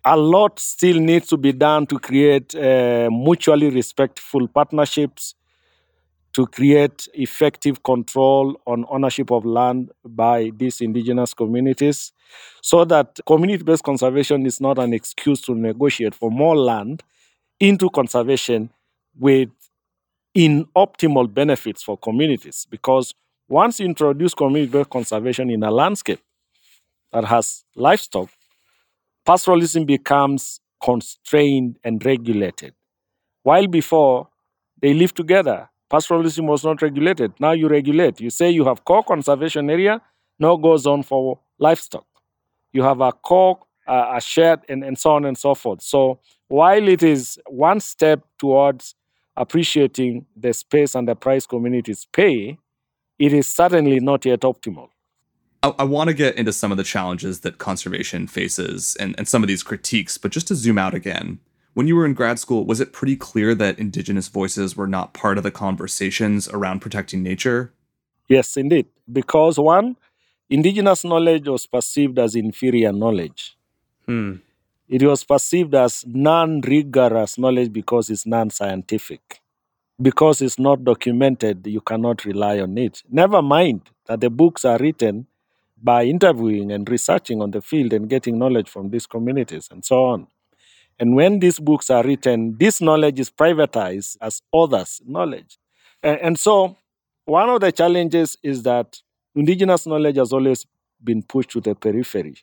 [0.05, 5.33] a lot still needs to be done to create uh, mutually respectful partnerships
[6.33, 12.11] to create effective control on ownership of land by these indigenous communities
[12.61, 17.01] so that community-based conservation is not an excuse to negotiate for more land
[17.59, 18.69] into conservation
[19.17, 19.49] with
[20.35, 22.67] inoptimal benefits for communities.
[22.69, 23.13] Because
[23.47, 26.19] once you introduce community-based conservation in a landscape
[27.13, 28.29] that has livestock,
[29.25, 32.73] pastoralism becomes constrained and regulated.
[33.43, 34.29] While before
[34.81, 37.33] they lived together, pastoralism was not regulated.
[37.39, 38.19] Now you regulate.
[38.19, 40.01] You say you have core conservation area,
[40.39, 42.05] no goes on for livestock.
[42.73, 45.81] You have a core uh, are shared, and, and so on and so forth.
[45.81, 48.95] So while it is one step towards
[49.37, 52.57] appreciating the space and the price communities pay,
[53.19, 54.89] it is certainly not yet optimal.
[55.65, 59.27] I, I want to get into some of the challenges that conservation faces and, and
[59.27, 61.39] some of these critiques, but just to zoom out again,
[61.73, 65.13] when you were in grad school, was it pretty clear that Indigenous voices were not
[65.13, 67.73] part of the conversations around protecting nature?
[68.29, 68.85] Yes, indeed.
[69.11, 69.97] Because one,
[70.49, 73.57] Indigenous knowledge was perceived as inferior knowledge.
[74.05, 74.35] Hmm.
[74.87, 79.41] It was perceived as non rigorous knowledge because it's non scientific.
[79.99, 83.01] Because it's not documented, you cannot rely on it.
[83.09, 85.25] Never mind that the books are written
[85.81, 90.05] by interviewing and researching on the field and getting knowledge from these communities and so
[90.05, 90.27] on.
[90.97, 95.57] And when these books are written, this knowledge is privatized as others' knowledge.
[96.01, 96.77] And, so,
[97.25, 99.01] one of the challenges is that
[99.35, 100.65] indigenous knowledge has always
[101.03, 102.37] been pushed to the periphery.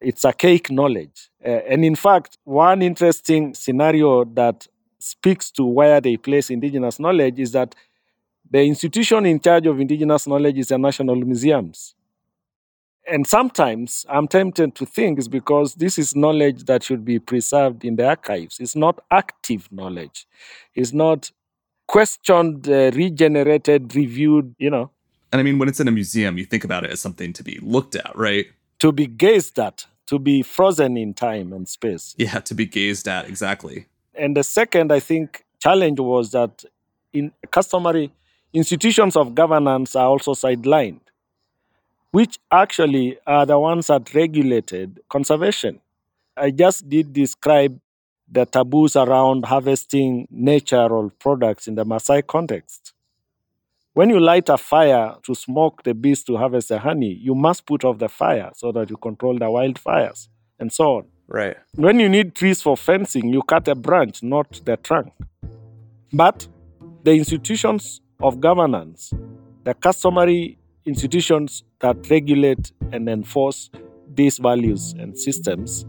[0.00, 1.30] It's archaic knowledge.
[1.42, 4.68] And in fact, one interesting scenario that
[5.00, 7.74] speaks to where they place indigenous knowledge is that
[8.50, 11.94] the institution in charge of indigenous knowledge is the national museums.
[13.10, 17.84] And sometimes I'm tempted to think it's because this is knowledge that should be preserved
[17.84, 18.58] in the archives.
[18.60, 20.26] It's not active knowledge.
[20.74, 21.30] It's not
[21.86, 24.90] questioned, uh, regenerated, reviewed, you know.
[25.32, 27.42] And I mean, when it's in a museum, you think about it as something to
[27.42, 28.46] be looked at, right?
[28.80, 32.14] To be gazed at, to be frozen in time and space.
[32.18, 33.86] Yeah, to be gazed at, exactly.
[34.14, 36.64] And the second, I think, challenge was that
[37.12, 38.12] in customary
[38.52, 41.00] institutions of governance are also sidelined,
[42.10, 45.80] which actually are the ones that regulated conservation.
[46.36, 47.78] I just did describe
[48.30, 52.92] the taboos around harvesting natural products in the Maasai context.
[53.94, 57.66] When you light a fire to smoke the bees to harvest the honey, you must
[57.66, 60.28] put off the fire so that you control the wildfires
[60.60, 61.06] and so on.
[61.26, 61.56] Right.
[61.74, 65.12] When you need trees for fencing, you cut a branch, not the trunk.
[66.12, 66.46] But
[67.02, 69.12] the institutions of governance,
[69.64, 73.70] the customary institutions that regulate and enforce
[74.14, 75.86] these values and systems,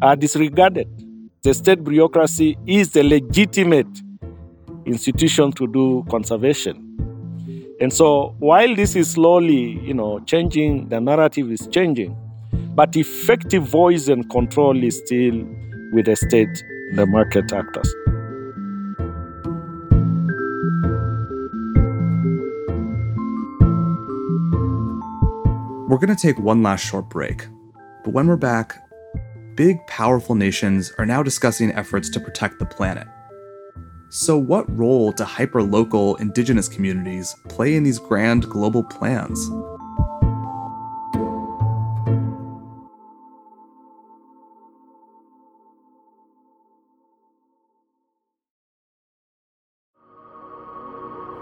[0.00, 0.88] are disregarded.
[1.42, 3.88] The state bureaucracy is the legitimate
[4.86, 6.84] institution to do conservation.
[7.80, 12.16] And so while this is slowly, you know, changing, the narrative is changing,
[12.74, 15.44] but effective voice and control is still
[15.92, 16.64] with the state,
[16.94, 17.94] the market actors.
[25.88, 27.46] We're going to take one last short break.
[28.04, 28.86] But when we're back,
[29.54, 33.08] big, powerful nations are now discussing efforts to protect the planet.
[34.10, 39.50] So, what role do hyperlocal indigenous communities play in these grand global plans?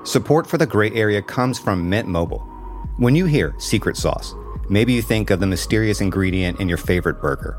[0.09, 2.56] Support for the gray area comes from Mint Mobile.
[2.99, 4.35] When you hear secret sauce,
[4.71, 7.59] maybe you think of the mysterious ingredient in your favorite burger.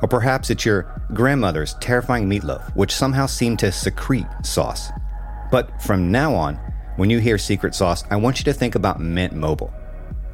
[0.00, 4.88] Or perhaps it's your grandmother's terrifying meatloaf, which somehow seemed to secrete sauce.
[5.50, 6.54] But from now on,
[6.96, 9.70] when you hear secret sauce, I want you to think about Mint Mobile.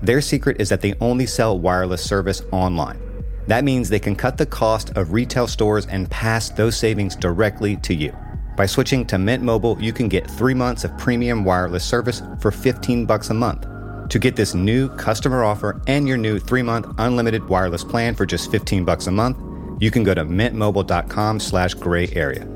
[0.01, 3.01] Their secret is that they only sell wireless service online.
[3.49, 7.79] That means they can cut the cost of retail stores and pass those savings directly
[7.79, 8.17] to you.
[8.57, 12.53] By switching to Mint Mobile, you can get 3 months of premium wireless service for
[12.53, 13.67] 15 bucks a month.
[14.11, 18.51] To get this new customer offer and your new 3-month unlimited wireless plan for just
[18.51, 19.37] 15 bucks a month,
[19.81, 22.47] you can go to mintmobile.com slash gray area.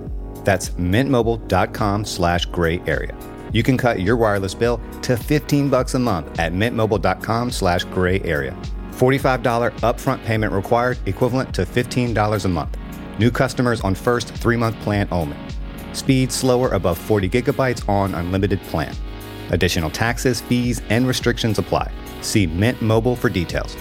[0.44, 3.16] That's mintmobile.com slash gray area.
[3.52, 8.20] You can cut your wireless bill to 15 bucks a month at mintmobile.com slash gray
[8.22, 8.56] area.
[8.92, 12.76] $45 upfront payment required, equivalent to $15 a month.
[13.18, 15.36] New customers on first three-month plan only.
[15.92, 18.94] Speed slower above 40 gigabytes on unlimited plan.
[19.50, 21.92] Additional taxes, fees, and restrictions apply.
[22.22, 23.76] See Mint Mobile for details.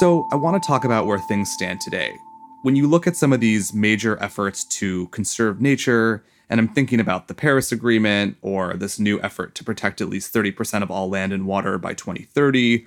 [0.00, 2.16] So, I want to talk about where things stand today.
[2.62, 7.00] When you look at some of these major efforts to conserve nature, and I'm thinking
[7.00, 11.10] about the Paris Agreement or this new effort to protect at least 30% of all
[11.10, 12.86] land and water by 2030,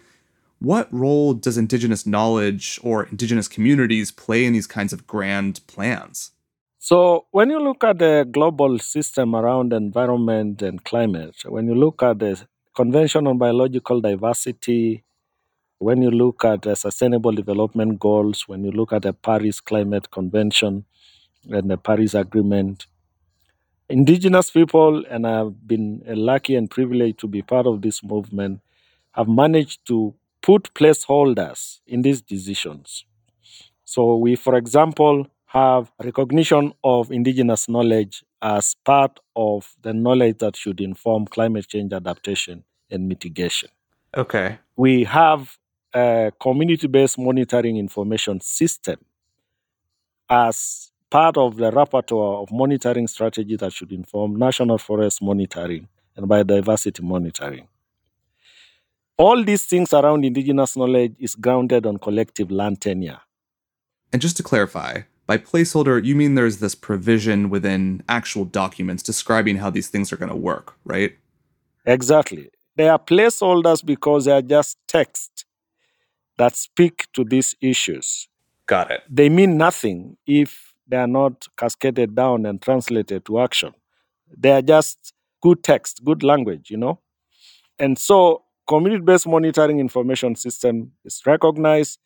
[0.64, 6.32] what role does Indigenous knowledge or Indigenous communities play in these kinds of grand plans?
[6.80, 12.02] So, when you look at the global system around environment and climate, when you look
[12.02, 12.42] at the
[12.76, 15.04] Convention on Biological Diversity,
[15.80, 20.12] when you look at the Sustainable Development Goals, when you look at the Paris Climate
[20.12, 20.86] Convention,
[21.50, 22.88] and the Paris Agreement.
[23.90, 28.62] Indigenous people, and I've been lucky and privileged to be part of this movement,
[29.12, 33.06] have managed to put placeholders in these decisions.
[33.86, 40.56] So, we, for example, have recognition of indigenous knowledge as part of the knowledge that
[40.56, 43.70] should inform climate change adaptation and mitigation.
[44.16, 44.60] Okay.
[44.76, 45.58] We have
[45.94, 48.98] a community based monitoring information system
[50.30, 56.28] as part of the repertoire of monitoring strategy that should inform national forest monitoring and
[56.28, 57.68] biodiversity monitoring.
[59.18, 63.20] All these things around indigenous knowledge is grounded on collective land tenure.
[64.12, 69.58] And just to clarify, by placeholder, you mean there's this provision within actual documents describing
[69.58, 71.16] how these things are going to work, right?
[71.86, 72.50] Exactly.
[72.76, 75.46] They are placeholders because they are just text
[76.38, 78.28] that speak to these issues.
[78.66, 79.02] Got it.
[79.10, 83.74] They mean nothing if they are not cascaded down and translated to action.
[84.36, 87.00] They are just good text, good language, you know?
[87.78, 92.00] And so community-based monitoring information system is recognized.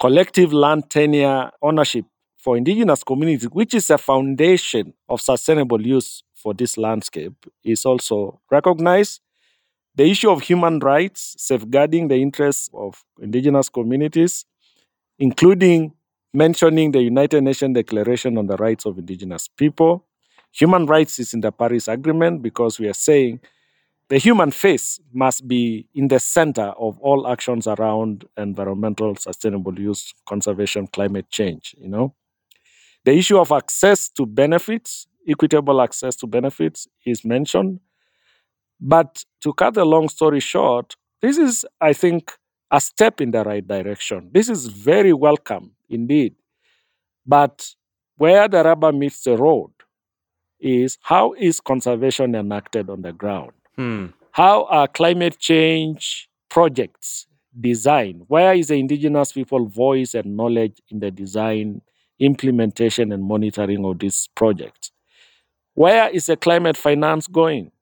[0.00, 2.04] Collective land tenure ownership
[2.38, 8.40] for indigenous communities, which is a foundation of sustainable use for this landscape, is also
[8.50, 9.20] recognized.
[9.96, 14.46] The issue of human rights, safeguarding the interests of indigenous communities,
[15.18, 15.92] including
[16.32, 20.06] mentioning the United Nations Declaration on the Rights of Indigenous People.
[20.52, 23.40] Human rights is in the Paris Agreement because we are saying
[24.10, 30.12] the human face must be in the center of all actions around environmental sustainable use,
[30.28, 32.12] conservation, climate change, you know.
[33.04, 37.78] The issue of access to benefits, equitable access to benefits, is mentioned.
[38.80, 42.32] But to cut the long story short, this is, I think,
[42.72, 44.30] a step in the right direction.
[44.32, 46.34] This is very welcome indeed.
[47.24, 47.74] But
[48.16, 49.70] where the rubber meets the road
[50.58, 53.52] is how is conservation enacted on the ground?
[53.80, 54.06] Hmm.
[54.32, 57.26] How are climate change projects
[57.58, 58.24] designed?
[58.28, 61.80] Where is the indigenous people voice and knowledge in the design
[62.20, 64.92] implementation and monitoring of these projects.
[65.74, 67.72] Where is the climate finance going?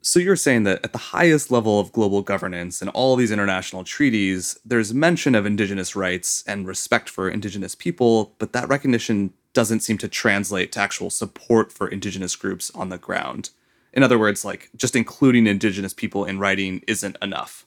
[0.00, 3.82] So you're saying that at the highest level of global governance and all these international
[3.82, 9.80] treaties, there's mention of indigenous rights and respect for indigenous people, but that recognition doesn't
[9.80, 13.50] seem to translate to actual support for indigenous groups on the ground.
[13.96, 17.66] In other words, like just including indigenous people in writing isn't enough.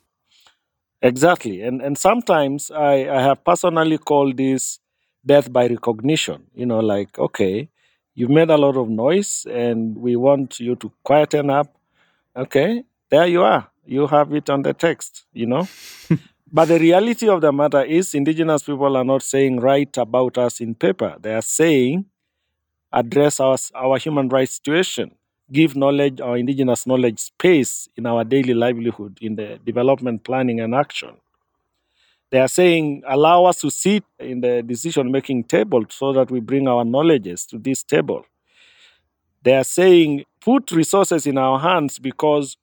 [1.01, 1.61] Exactly.
[1.61, 4.79] And and sometimes I, I have personally called this
[5.25, 6.43] death by recognition.
[6.53, 7.69] You know, like, okay,
[8.15, 11.75] you've made a lot of noise and we want you to quieten up.
[12.35, 13.69] Okay, there you are.
[13.85, 15.67] You have it on the text, you know?
[16.51, 20.59] but the reality of the matter is, indigenous people are not saying write about us
[20.61, 21.15] in paper.
[21.19, 22.05] They are saying
[22.91, 25.11] address our, our human rights situation,
[25.51, 30.75] give knowledge, our indigenous knowledge space in our daily livelihood, in the development planning and
[30.75, 31.17] action.
[32.31, 36.39] They are saying, allow us to sit in the decision making table so that we
[36.39, 38.25] bring our knowledges to this table.
[39.41, 42.57] They are saying, put resources in our hands because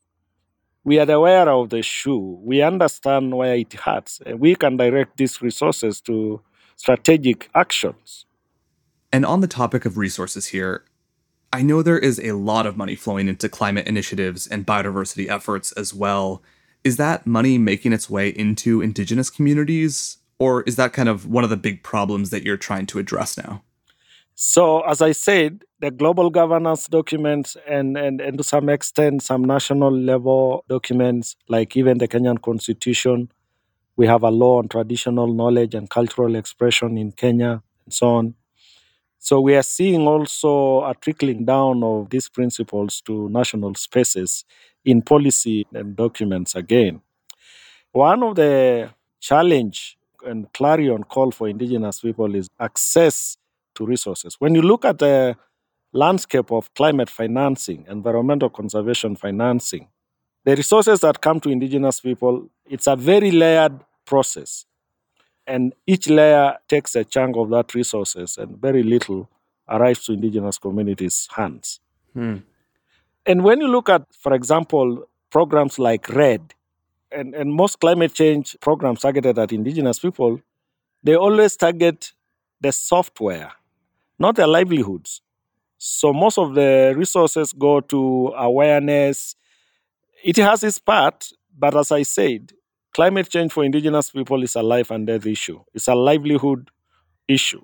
[0.85, 2.39] we are aware of the shoe.
[2.45, 4.21] We understand where it hurts.
[4.25, 6.41] And we can direct these resources to
[6.77, 8.25] strategic actions.
[9.13, 10.85] And on the topic of resources here,
[11.57, 15.73] I know there is a lot of money flowing into climate initiatives and biodiversity efforts
[15.73, 16.43] as well.
[16.85, 21.45] Is that money making its way into indigenous communities or is that kind of one
[21.45, 23.63] of the big problems that you're trying to address now?
[24.35, 29.43] So as i said the global governance documents and, and, and to some extent some
[29.43, 33.31] national level documents like even the kenyan constitution
[33.97, 38.35] we have a law on traditional knowledge and cultural expression in kenya and so on
[39.19, 44.45] so we are seeing also a trickling down of these principles to national spaces
[44.85, 47.01] in policy and documents again.
[47.93, 48.91] One of the
[49.21, 53.37] challenge and clarion call for indigenous people is access
[53.75, 54.37] to resources.
[54.39, 55.37] When you look at the
[55.93, 59.89] landscape of climate financing, environmental conservation financing,
[60.45, 64.67] the resources that come to indigenous people, it's a very layered process.
[65.47, 69.31] And each layer takes a chunk of that resources and very little
[69.69, 71.81] arrives to indigenous communities' hands.
[72.15, 72.39] Hmm.
[73.25, 76.55] And when you look at, for example, programs like REDD,
[77.13, 80.41] and, and most climate change programs targeted at indigenous people,
[81.03, 82.13] they always target
[82.61, 83.53] the software,
[84.19, 85.23] not their livelihoods.
[85.79, 89.37] So most of the resources go to awareness.
[90.25, 92.53] It has its part, but as I said,
[92.97, 95.61] climate change for indigenous people is a life and death issue.
[95.75, 96.71] It's a livelihood
[97.29, 97.61] issue.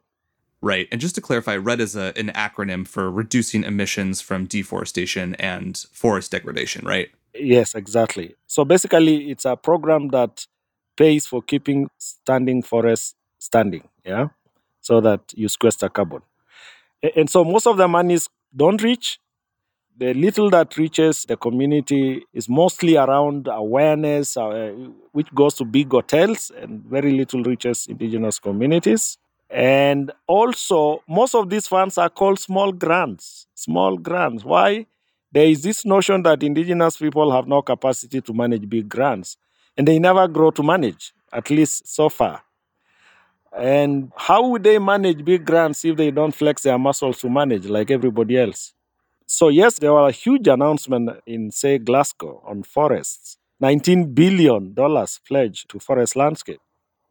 [0.60, 0.86] Right.
[0.92, 5.78] And just to clarify, REDD is a, an acronym for reducing emissions from deforestation and
[5.90, 7.08] forest degradation, right?
[7.34, 8.36] Yes, exactly.
[8.46, 10.46] So basically, it's a program that
[10.98, 14.28] pays for keeping standing forests standing, yeah,
[14.82, 16.20] so that you sequester carbon.
[17.16, 19.18] And so most of the monies don't reach.
[19.98, 24.72] The little that reaches the community is mostly around awareness, uh,
[25.12, 29.18] which goes to big hotels, and very little reaches indigenous communities.
[29.50, 33.46] And also, most of these funds are called small grants.
[33.54, 34.44] Small grants.
[34.44, 34.86] Why?
[35.30, 39.36] There is this notion that indigenous people have no capacity to manage big grants,
[39.76, 42.42] and they never grow to manage, at least so far.
[43.54, 47.66] And how would they manage big grants if they don't flex their muscles to manage
[47.66, 48.72] like everybody else?
[49.26, 54.74] So, yes, there was a huge announcement in, say, Glasgow on forests $19 billion
[55.26, 56.60] pledged to forest landscape.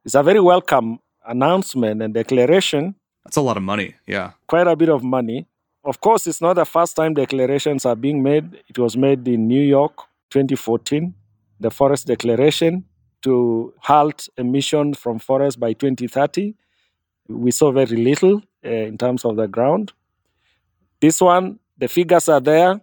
[0.03, 2.95] It's a very welcome announcement and declaration.
[3.23, 3.95] That's a lot of money.
[4.05, 4.31] Yeah.
[4.47, 5.47] Quite a bit of money.
[5.83, 8.61] Of course, it's not the first time declarations are being made.
[8.67, 9.95] It was made in New York
[10.29, 11.13] 2014,
[11.59, 12.85] the Forest Declaration
[13.21, 16.55] to halt emissions from forests by 2030.
[17.29, 19.93] We saw very little uh, in terms of the ground.
[20.99, 22.79] This one, the figures are there.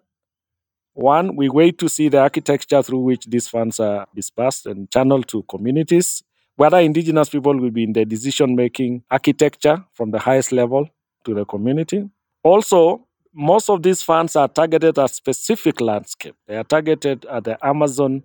[0.92, 5.28] One, we wait to see the architecture through which these funds are dispersed and channeled
[5.28, 6.22] to communities
[6.57, 10.90] whether indigenous people will be in the decision making architecture from the highest level
[11.24, 12.11] to the community.
[12.42, 16.34] Also, most of these funds are targeted at specific landscape.
[16.49, 18.24] They are targeted at the Amazon,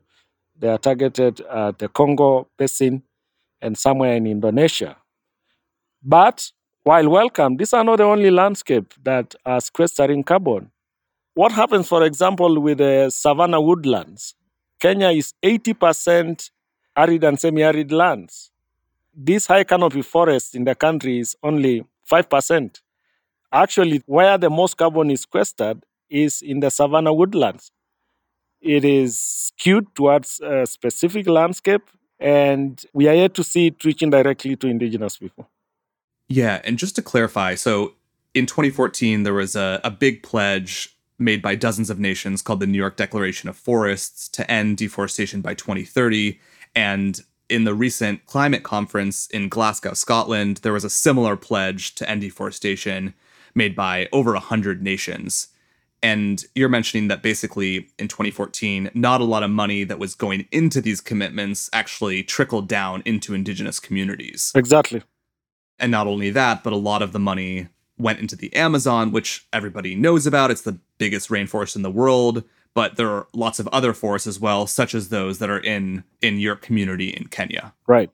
[0.57, 3.03] they are targeted at the Congo Basin,
[3.61, 4.97] and somewhere in Indonesia.
[6.01, 6.51] But
[6.83, 10.71] while welcome, these are not the only landscape that are sequestering carbon.
[11.33, 14.35] What happens, for example, with the savanna woodlands?
[14.79, 16.51] Kenya is 80%
[16.95, 18.51] arid and semi-arid lands.
[19.15, 22.81] This high canopy forest in the country is only 5%.
[23.51, 27.71] Actually, where the most carbon is sequestered is in the savanna woodlands.
[28.59, 31.83] It is skewed towards a specific landscape,
[32.19, 35.49] and we are yet to see it reaching directly to indigenous people.
[36.33, 37.93] Yeah, and just to clarify, so
[38.33, 42.65] in 2014, there was a, a big pledge made by dozens of nations called the
[42.65, 46.39] New York Declaration of Forests to end deforestation by 2030.
[46.73, 52.09] And in the recent climate conference in Glasgow, Scotland, there was a similar pledge to
[52.09, 53.13] end deforestation
[53.53, 55.49] made by over 100 nations.
[56.01, 60.47] And you're mentioning that basically in 2014, not a lot of money that was going
[60.51, 64.51] into these commitments actually trickled down into indigenous communities.
[64.55, 65.03] Exactly.
[65.79, 67.67] And not only that, but a lot of the money
[67.97, 70.51] went into the Amazon, which everybody knows about.
[70.51, 72.43] It's the biggest rainforest in the world
[72.73, 76.03] but there are lots of other forests as well, such as those that are in
[76.21, 77.73] in your community in Kenya.
[77.87, 78.09] Right.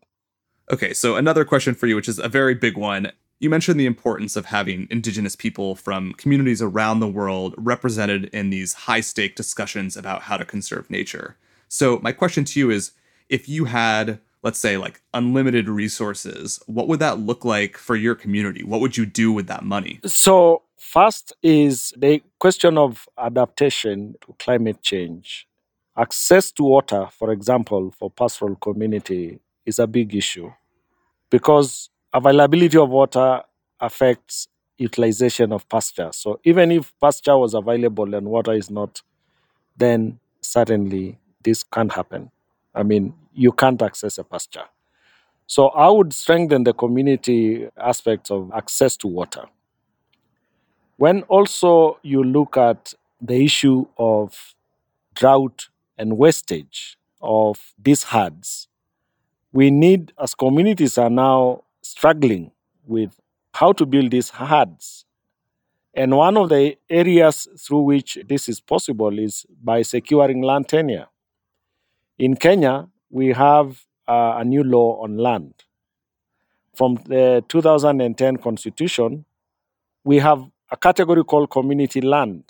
[0.72, 3.12] Okay, so another question for you, which is a very big one.
[3.40, 8.50] You mentioned the importance of having indigenous people from communities around the world represented in
[8.50, 11.38] these high stake discussions about how to conserve nature.
[11.70, 12.92] So, my question to you is
[13.30, 18.16] if you had, let's say, like unlimited resources, what would that look like for your
[18.16, 18.64] community?
[18.64, 20.00] What would you do with that money?
[20.06, 25.46] So, First is the question of adaptation to climate change.
[25.98, 30.52] Access to water, for example, for pastoral community is a big issue
[31.30, 33.44] because availability of water
[33.80, 36.10] affects utilization of pasture.
[36.14, 39.02] So even if pasture was available and water is not,
[39.76, 42.32] then certainly this can't happen.
[42.74, 44.66] I mean, you can't access a pasture.
[45.48, 49.46] So I would strengthen the community aspects of access to water.
[50.98, 54.54] When also you look at the issue of
[55.16, 58.68] drought and wastage of these herds,
[59.52, 62.52] we need, as communities are now struggling
[62.86, 63.20] with
[63.54, 65.06] how to build these herds.
[65.94, 71.08] And one of the areas through which this is possible is by securing land tenure.
[72.20, 75.54] In Kenya, we have uh, a new law on land.
[76.76, 79.24] From the 2010 constitution,
[80.04, 82.44] we have a category called community land.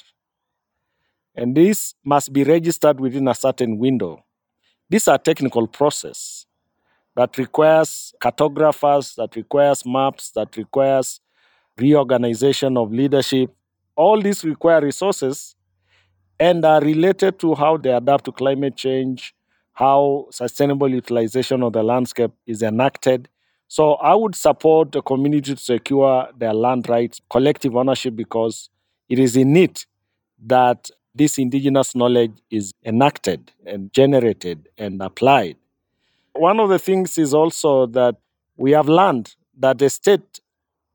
[1.35, 4.23] And this must be registered within a certain window.
[4.89, 6.47] These are technical process
[7.15, 11.21] that requires cartographers, that requires maps, that requires
[11.77, 13.53] reorganization of leadership.
[13.95, 15.55] All these require resources
[16.39, 19.35] and are related to how they adapt to climate change,
[19.79, 23.29] how sustainable utilization of the landscape is enacted,
[23.69, 28.69] so I would support the community to secure their land rights, collective ownership, because
[29.07, 29.85] it is in it
[30.45, 35.55] that this indigenous knowledge is enacted and generated and applied.
[36.33, 38.17] One of the things is also that
[38.57, 40.41] we have learned that the state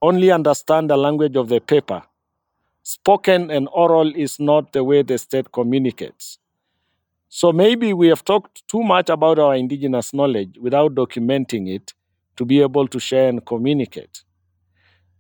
[0.03, 2.03] only understand the language of the paper.
[2.83, 6.39] Spoken and oral is not the way the state communicates.
[7.37, 11.93] So maybe we have talked too much about our indigenous knowledge without documenting it
[12.37, 14.23] to be able to share and communicate.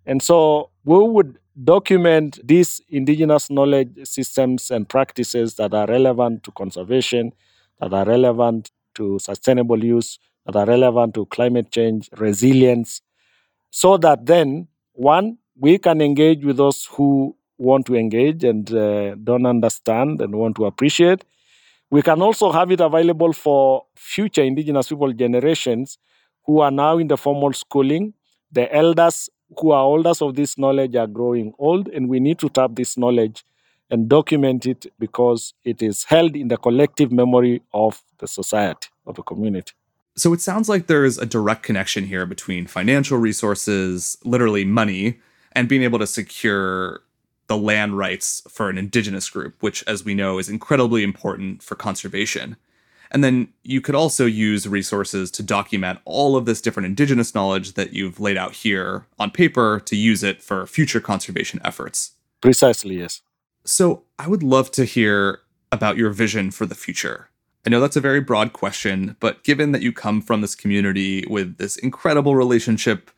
[0.06, 6.52] And so we would document these indigenous knowledge systems and practices that are relevant to
[6.52, 7.32] conservation,
[7.80, 13.02] that are relevant to sustainable use, that are relevant to climate change, resilience,
[13.70, 19.16] so that then, one, we can engage with those who want to engage and uh,
[19.16, 21.24] don't understand and want to appreciate.
[21.94, 25.96] We can also have it available for future indigenous people generations
[26.44, 28.14] who are now in the formal schooling.
[28.50, 32.48] The elders who are holders of this knowledge are growing old, and we need to
[32.48, 33.44] tap this knowledge
[33.90, 39.14] and document it because it is held in the collective memory of the society, of
[39.14, 39.74] the community.
[40.16, 45.20] So it sounds like there's a direct connection here between financial resources, literally money,
[45.52, 47.03] and being able to secure
[47.46, 51.74] the land rights for an indigenous group, which, as we know, is incredibly important for
[51.74, 52.56] conservation.
[53.10, 57.74] And then you could also use resources to document all of this different indigenous knowledge
[57.74, 62.12] that you've laid out here on paper to use it for future conservation efforts.
[62.40, 63.22] Precisely, yes.
[63.64, 65.40] So I would love to hear
[65.70, 67.28] about your vision for the future.
[67.66, 71.24] I know that's a very broad question, but given that you come from this community
[71.28, 73.10] with this incredible relationship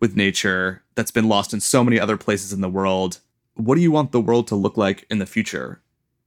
[0.00, 3.20] with nature that's been lost in so many other places in the world,
[3.54, 5.80] what do you want the world to look like in the future?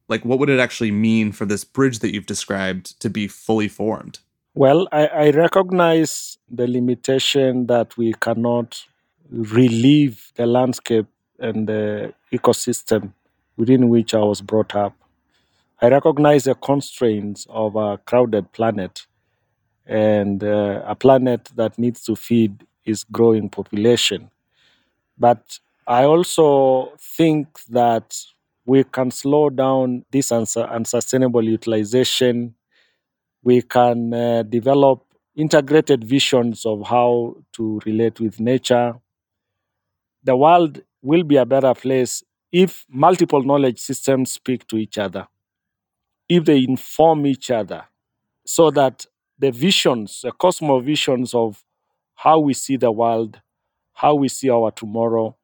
[0.08, 3.68] Like, what would it actually mean for this bridge that you've described to be fully
[3.68, 4.20] formed?
[4.54, 8.86] Well, I, I recognize the limitation that we cannot
[9.30, 11.08] relieve the landscape
[11.40, 13.14] and the ecosystem
[13.58, 14.94] within which I was brought up.
[15.82, 19.08] I recognize the constraints of a crowded planet
[19.86, 24.32] and uh, a planet that needs to feed its growing population.
[25.18, 28.18] But I also think that
[28.66, 32.56] we can slow down this unsustainable utilization.
[33.44, 35.06] We can uh, develop
[35.36, 38.96] integrated visions of how to relate with nature.
[40.24, 45.28] The world will be a better place if multiple knowledge systems speak to each other,
[46.28, 47.84] if they inform each other,
[48.46, 49.06] so that
[49.38, 51.64] the visions, the cosmovisions of
[52.16, 53.42] how we see the world,
[53.94, 55.36] how we see our tomorrow,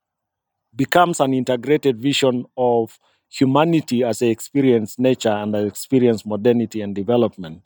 [0.76, 3.00] becomes an integrated vision of
[3.30, 7.62] humanity as they experience nature and they experience modernity and development.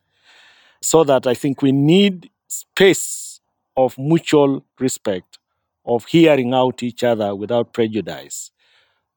[0.81, 3.41] So that I think we need space
[3.75, 5.39] of mutual respect,
[5.85, 8.51] of hearing out each other without prejudice,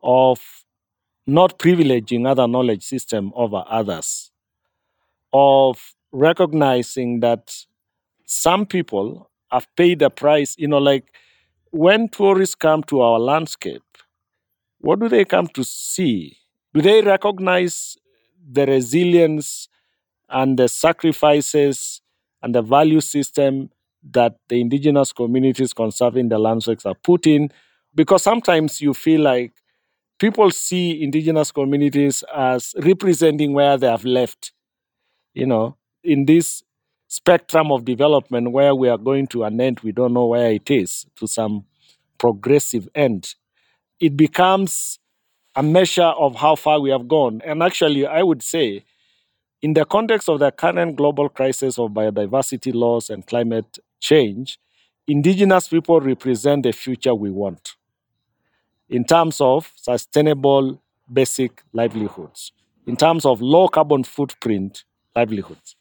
[0.03, 0.64] of
[1.26, 4.30] not privileging other knowledge system over others,
[5.32, 7.55] of recognizing that
[8.24, 11.12] some people have paid a price, you know, like
[11.70, 13.82] when tourists come to our landscape,
[14.80, 16.38] what do they come to see?
[16.74, 17.96] Do they recognize
[18.50, 19.68] the resilience
[20.28, 22.00] and the sacrifices
[22.42, 23.70] and the value system
[24.10, 27.50] that the indigenous communities conserving the landscapes are putting?
[27.94, 29.52] Because sometimes you feel like
[30.18, 34.52] people see indigenous communities as representing where they have left.
[35.34, 36.62] You know, in this
[37.09, 40.70] spectrum of development where we are going to an end, we don't know where it
[40.70, 41.64] is, to some
[42.18, 43.34] progressive end.
[43.98, 44.98] It becomes
[45.56, 47.40] a measure of how far we have gone.
[47.44, 48.84] And actually, I would say,
[49.62, 54.61] in the context of the current global crisis of biodiversity loss and climate change,
[55.09, 57.74] indigenous people represent the future we want
[58.88, 60.80] in terms of sustainable
[61.12, 62.52] basic livelihoods,
[62.86, 64.84] in terms of low carbon footprint
[65.16, 65.74] livelihoods.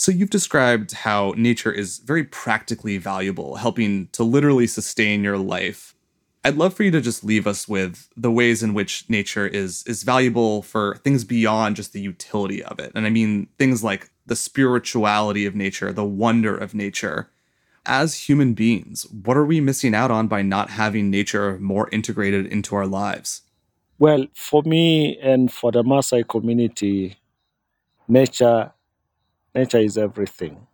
[0.00, 5.94] So, you've described how nature is very practically valuable, helping to literally sustain your life.
[6.42, 9.82] I'd love for you to just leave us with the ways in which nature is
[9.86, 12.92] is valuable for things beyond just the utility of it.
[12.94, 17.28] And I mean things like the spirituality of nature, the wonder of nature.
[17.84, 22.46] As human beings, what are we missing out on by not having nature more integrated
[22.46, 23.42] into our lives?
[23.98, 27.18] Well, for me and for the Maasai community,
[28.08, 28.72] nature
[29.54, 30.66] nature is everything.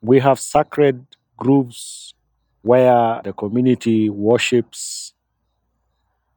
[0.00, 1.04] We have sacred
[1.36, 2.14] groves
[2.62, 5.14] where the community worships,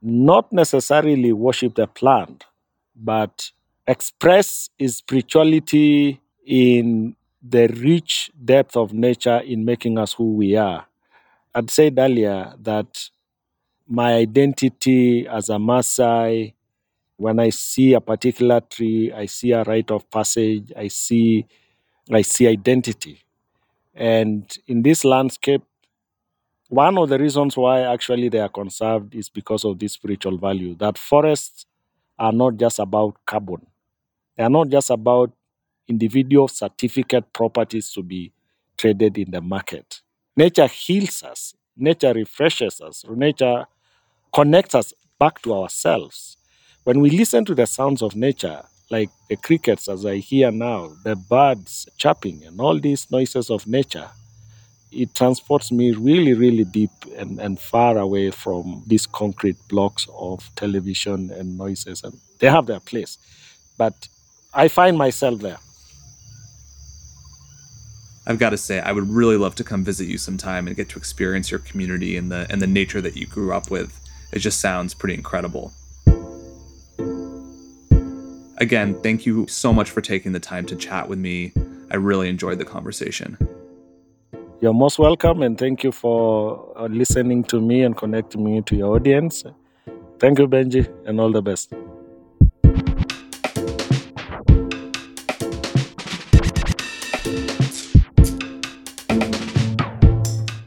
[0.02, 2.46] not necessarily worship the plant,
[2.96, 3.52] but
[3.88, 10.86] express its spirituality in the rich depth of nature in making us who we are.
[11.54, 13.10] I'd said earlier that
[13.88, 16.54] my identity as a Maasai,
[17.18, 21.46] when I see a particular tree, I see a rite of passage, I see
[22.10, 23.22] I see identity.
[23.95, 25.64] And in this landscape,
[26.70, 30.76] one of the reasons why actually they are conserved is because of this spiritual value
[30.76, 31.66] that forests
[32.18, 33.66] are not just about carbon.
[34.38, 35.32] They are not just about
[35.88, 38.34] individual certificate properties to be
[38.78, 40.02] traded in the market.
[40.38, 43.66] Nature heals us, nature refreshes us, nature
[44.34, 46.38] connects us back to ourselves.
[46.84, 50.92] When we listen to the sounds of nature, like the crickets as I hear now,
[51.04, 54.10] the birds chirping, and all these noises of nature,
[54.92, 60.50] it transports me really, really deep and, and far away from these concrete blocks of
[60.58, 62.04] television and noises.
[62.04, 63.18] And they have their place.
[63.78, 64.10] But
[64.54, 65.58] I find myself there.
[68.28, 70.89] I've got to say, I would really love to come visit you sometime and get
[70.89, 73.98] to experience your community and the and the nature that you grew up with.
[74.32, 75.74] It just sounds pretty incredible.
[78.62, 81.51] Again, thank you so much for taking the time to chat with me.
[81.89, 83.36] I really enjoyed the conversation.
[84.62, 88.76] You're most welcome, and thank you for uh, listening to me and connecting me to
[88.76, 89.43] your audience.
[90.20, 91.74] Thank you, Benji, and all the best.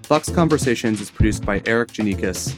[0.09, 2.57] Vox Conversations is produced by Erikk Geannikis.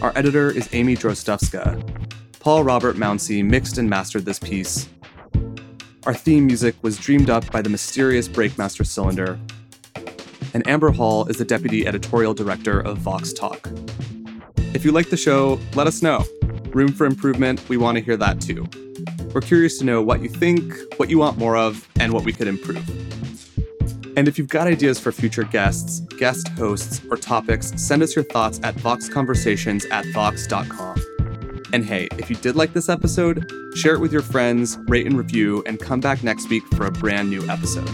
[0.00, 1.99] Our editor is Amy Drozdowska.
[2.40, 4.88] Paul Robert Mounsey mixed and mastered this piece.
[6.06, 9.38] Our theme music was dreamed up by the mysterious Breakmaster Cylinder
[10.54, 13.68] and Amber Hall is the deputy editorial director of Vox Talk.
[14.74, 16.24] If you like the show, let us know.
[16.70, 18.68] Room for improvement, we want to hear that too.
[19.32, 22.32] We're curious to know what you think, what you want more of, and what we
[22.32, 22.88] could improve.
[24.16, 28.24] And if you've got ideas for future guests, guest hosts, or topics, send us your
[28.24, 31.09] thoughts at voxconversations at vox.com.
[31.72, 35.16] And hey, if you did like this episode, share it with your friends, rate and
[35.16, 37.88] review, and come back next week for a brand new episode.